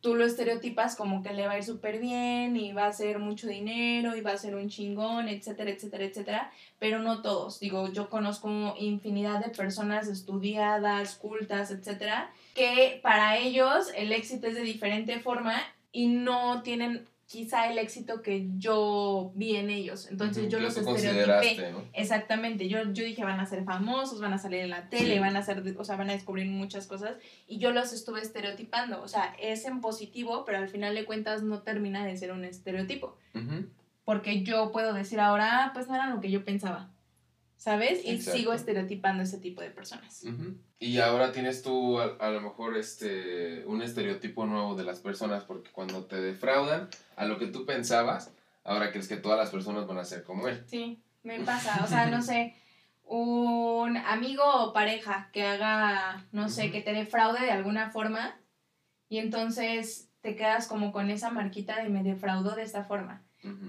Tú 0.00 0.14
lo 0.14 0.24
estereotipas 0.24 0.96
como 0.96 1.22
que 1.22 1.34
le 1.34 1.46
va 1.46 1.52
a 1.52 1.58
ir 1.58 1.64
súper 1.64 1.98
bien 1.98 2.56
y 2.56 2.72
va 2.72 2.84
a 2.84 2.88
hacer 2.88 3.18
mucho 3.18 3.46
dinero 3.48 4.16
y 4.16 4.22
va 4.22 4.32
a 4.32 4.38
ser 4.38 4.54
un 4.54 4.68
chingón, 4.68 5.28
etcétera, 5.28 5.70
etcétera, 5.70 6.04
etcétera, 6.04 6.52
pero 6.78 7.00
no 7.00 7.20
todos. 7.20 7.60
Digo, 7.60 7.92
yo 7.92 8.08
conozco 8.08 8.74
infinidad 8.78 9.44
de 9.44 9.50
personas 9.50 10.08
estudiadas, 10.08 11.16
cultas, 11.16 11.70
etcétera, 11.70 12.32
que 12.54 13.00
para 13.02 13.36
ellos 13.36 13.92
el 13.94 14.12
éxito 14.12 14.46
es 14.46 14.54
de 14.54 14.62
diferente 14.62 15.20
forma 15.20 15.60
y 15.90 16.06
no 16.06 16.62
tienen 16.62 17.06
quizá 17.32 17.72
el 17.72 17.78
éxito 17.78 18.20
que 18.20 18.46
yo 18.58 19.32
vi 19.34 19.56
en 19.56 19.70
ellos. 19.70 20.06
Entonces 20.10 20.50
yo 20.50 20.60
los 20.60 20.76
estereotipé. 20.76 21.72
¿no? 21.72 21.82
Exactamente, 21.94 22.68
yo, 22.68 22.92
yo 22.92 23.04
dije 23.04 23.24
van 23.24 23.40
a 23.40 23.46
ser 23.46 23.64
famosos, 23.64 24.20
van 24.20 24.34
a 24.34 24.38
salir 24.38 24.60
en 24.60 24.68
la 24.68 24.90
tele, 24.90 25.14
Sí. 25.14 25.18
van 25.18 25.34
a 25.34 25.42
ser, 25.42 25.62
o 25.78 25.82
sea, 25.84 25.96
van 25.96 26.10
a 26.10 26.12
descubrir 26.12 26.44
muchas 26.46 26.86
cosas 26.86 27.16
y 27.48 27.56
yo 27.56 27.70
los 27.72 27.94
estuve 27.94 28.20
estereotipando, 28.20 29.02
o 29.02 29.08
sea, 29.08 29.34
es 29.40 29.64
en 29.64 29.80
positivo, 29.80 30.44
pero 30.44 30.58
al 30.58 30.68
final 30.68 30.94
de 30.94 31.06
cuentas 31.06 31.42
no 31.42 31.62
termina 31.62 32.04
de 32.04 32.18
ser 32.18 32.32
un 32.32 32.44
estereotipo, 32.44 33.16
porque 34.04 34.42
yo 34.42 34.70
puedo 34.70 34.92
decir 34.92 35.18
ahora, 35.18 35.64
"Ah, 35.64 35.70
pues 35.72 35.88
no 35.88 35.94
era 35.94 36.08
lo 36.10 36.20
que 36.20 36.30
yo 36.30 36.44
pensaba, 36.44 36.90
¿sabes? 37.62 38.04
Y 38.04 38.10
Exacto. 38.10 38.38
sigo 38.38 38.52
estereotipando 38.54 39.22
ese 39.22 39.38
tipo 39.38 39.62
de 39.62 39.70
personas. 39.70 40.24
Ujú. 40.24 40.56
Y 40.80 40.98
ahora 40.98 41.30
tienes 41.30 41.62
tú 41.62 42.00
a, 42.00 42.16
a 42.18 42.30
lo 42.30 42.40
mejor 42.40 42.76
este 42.76 43.64
un 43.66 43.82
estereotipo 43.82 44.46
nuevo 44.46 44.74
de 44.74 44.82
las 44.82 44.98
personas 44.98 45.44
porque 45.44 45.70
cuando 45.70 46.04
te 46.06 46.20
defraudan 46.20 46.88
a 47.14 47.24
lo 47.24 47.38
que 47.38 47.46
tú 47.46 47.64
pensabas, 47.64 48.32
ahora 48.64 48.90
crees 48.90 49.06
que 49.06 49.16
todas 49.16 49.38
las 49.38 49.50
personas 49.50 49.86
van 49.86 49.98
a 49.98 50.04
ser 50.04 50.24
como 50.24 50.48
él. 50.48 50.64
Sí, 50.66 51.00
me 51.22 51.38
pasa, 51.44 51.84
o 51.84 51.86
sea, 51.86 52.06
no 52.06 52.20
sé, 52.20 52.56
un 53.04 53.96
amigo 53.96 54.42
o 54.44 54.72
pareja 54.72 55.30
que 55.32 55.46
haga, 55.46 56.26
no 56.32 56.48
sé, 56.48 56.72
que 56.72 56.80
te 56.80 56.92
defraude 56.92 57.44
de 57.44 57.52
alguna 57.52 57.90
forma 57.90 58.40
y 59.08 59.18
entonces 59.18 60.08
te 60.20 60.34
quedas 60.34 60.66
como 60.66 60.90
con 60.90 61.10
esa 61.10 61.30
marquita 61.30 61.80
de 61.80 61.88
me 61.90 62.02
defraudó 62.02 62.56
de 62.56 62.62
esta 62.64 62.82
forma. 62.82 63.22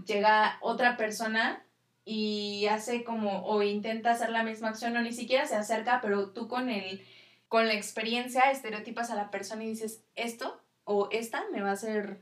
Llega 0.08 0.58
otra 0.62 0.98
persona 0.98 1.64
y 2.06 2.66
hace 2.70 3.04
como 3.04 3.46
o 3.46 3.62
intenta 3.64 4.12
hacer 4.12 4.30
la 4.30 4.44
misma 4.44 4.70
acción 4.70 4.96
o 4.98 5.02
ni 5.02 5.14
siquiera 5.14 5.46
se 5.46 5.56
acerca, 5.56 6.00
pero 6.02 6.32
tú 6.32 6.48
con 6.48 6.70
el 6.70 7.02
con 7.48 7.68
la 7.68 7.74
experiencia 7.76 8.50
estereotipas 8.52 9.12
a 9.12 9.16
la 9.16 9.30
persona 9.30 9.64
y 9.64 9.68
dices, 9.70 10.04
esto 10.16 10.60
o 10.86 11.08
esta 11.12 11.44
me 11.52 11.62
va 11.62 11.70
a 11.70 11.74
hacer 11.74 12.22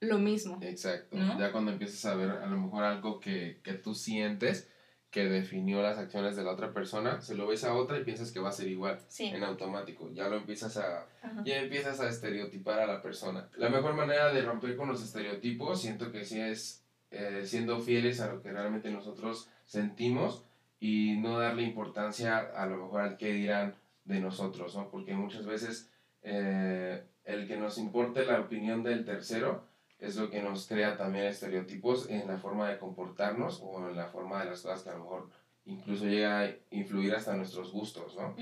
lo 0.00 0.18
mismo. 0.18 0.58
Exacto. 0.62 1.16
¿No? 1.16 1.38
Ya 1.38 1.52
cuando 1.52 1.70
empiezas 1.70 2.04
a 2.06 2.16
ver 2.16 2.30
a 2.30 2.46
lo 2.46 2.56
mejor 2.58 2.82
algo 2.82 3.20
que, 3.20 3.60
que 3.62 3.74
tú 3.74 3.94
sientes 3.94 4.68
que 5.10 5.26
definió 5.26 5.80
las 5.80 5.96
acciones 5.96 6.34
de 6.34 6.42
la 6.42 6.50
otra 6.50 6.72
persona, 6.74 7.20
se 7.20 7.36
lo 7.36 7.46
ves 7.46 7.62
a 7.62 7.72
otra 7.72 7.98
y 8.00 8.02
piensas 8.04 8.32
que 8.32 8.40
va 8.40 8.48
a 8.48 8.52
ser 8.52 8.66
igual 8.66 8.98
Sí. 9.06 9.26
en 9.26 9.44
automático. 9.44 10.10
Ya 10.12 10.28
lo 10.28 10.38
empiezas 10.38 10.76
a, 10.76 11.06
Ajá. 11.22 11.42
ya 11.44 11.60
empiezas 11.60 12.00
a 12.00 12.08
estereotipar 12.08 12.80
a 12.80 12.86
la 12.86 13.00
persona. 13.00 13.48
La 13.56 13.68
mejor 13.68 13.94
manera 13.94 14.32
de 14.32 14.42
romper 14.42 14.74
con 14.76 14.88
los 14.88 15.04
estereotipos, 15.04 15.80
siento 15.80 16.10
que 16.10 16.24
sí 16.24 16.40
es 16.40 16.83
eh, 17.14 17.46
siendo 17.46 17.80
fieles 17.80 18.20
a 18.20 18.32
lo 18.32 18.42
que 18.42 18.52
realmente 18.52 18.90
nosotros 18.90 19.48
sentimos 19.64 20.44
y 20.80 21.16
no 21.16 21.38
darle 21.38 21.62
importancia 21.62 22.38
a 22.38 22.66
lo 22.66 22.76
mejor 22.76 23.00
al 23.02 23.16
que 23.16 23.32
dirán 23.32 23.74
de 24.04 24.20
nosotros, 24.20 24.74
¿no? 24.76 24.90
Porque 24.90 25.14
muchas 25.14 25.46
veces 25.46 25.90
eh, 26.22 27.04
el 27.24 27.46
que 27.46 27.56
nos 27.56 27.78
importe 27.78 28.26
la 28.26 28.40
opinión 28.40 28.82
del 28.82 29.04
tercero 29.04 29.64
es 29.98 30.16
lo 30.16 30.28
que 30.28 30.42
nos 30.42 30.66
crea 30.66 30.96
también 30.96 31.26
estereotipos 31.26 32.10
en 32.10 32.26
la 32.26 32.36
forma 32.36 32.68
de 32.68 32.78
comportarnos 32.78 33.60
o 33.62 33.88
en 33.88 33.96
la 33.96 34.08
forma 34.08 34.42
de 34.42 34.50
las 34.50 34.62
cosas 34.62 34.82
que 34.82 34.90
a 34.90 34.94
lo 34.94 35.04
mejor 35.04 35.30
incluso 35.64 36.04
llega 36.04 36.40
a 36.40 36.50
influir 36.70 37.14
hasta 37.14 37.36
nuestros 37.36 37.72
gustos, 37.72 38.16
¿no? 38.16 38.34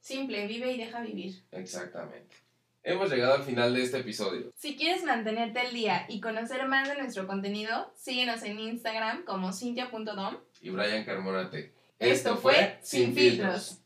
Simple, 0.00 0.46
vive 0.46 0.72
y 0.72 0.78
deja 0.78 1.02
vivir. 1.02 1.42
Exactamente. 1.50 2.36
Hemos 2.82 3.10
llegado 3.10 3.34
al 3.34 3.42
final 3.42 3.74
de 3.74 3.82
este 3.82 3.98
episodio. 3.98 4.52
Si 4.56 4.74
quieres 4.74 5.04
mantenerte 5.04 5.60
al 5.60 5.72
día 5.72 6.06
y 6.08 6.20
conocer 6.20 6.66
más 6.66 6.88
de 6.88 6.96
nuestro 6.96 7.26
contenido, 7.26 7.92
síguenos 7.94 8.42
en 8.42 8.58
Instagram 8.58 9.24
como 9.24 9.52
cintia.dom 9.52 10.36
y 10.62 10.70
Brian 10.70 11.04
Carmonate. 11.04 11.74
Esto, 11.98 12.36
fue 12.38 12.78
Sin 12.80 13.14
Filtros. 13.14 13.82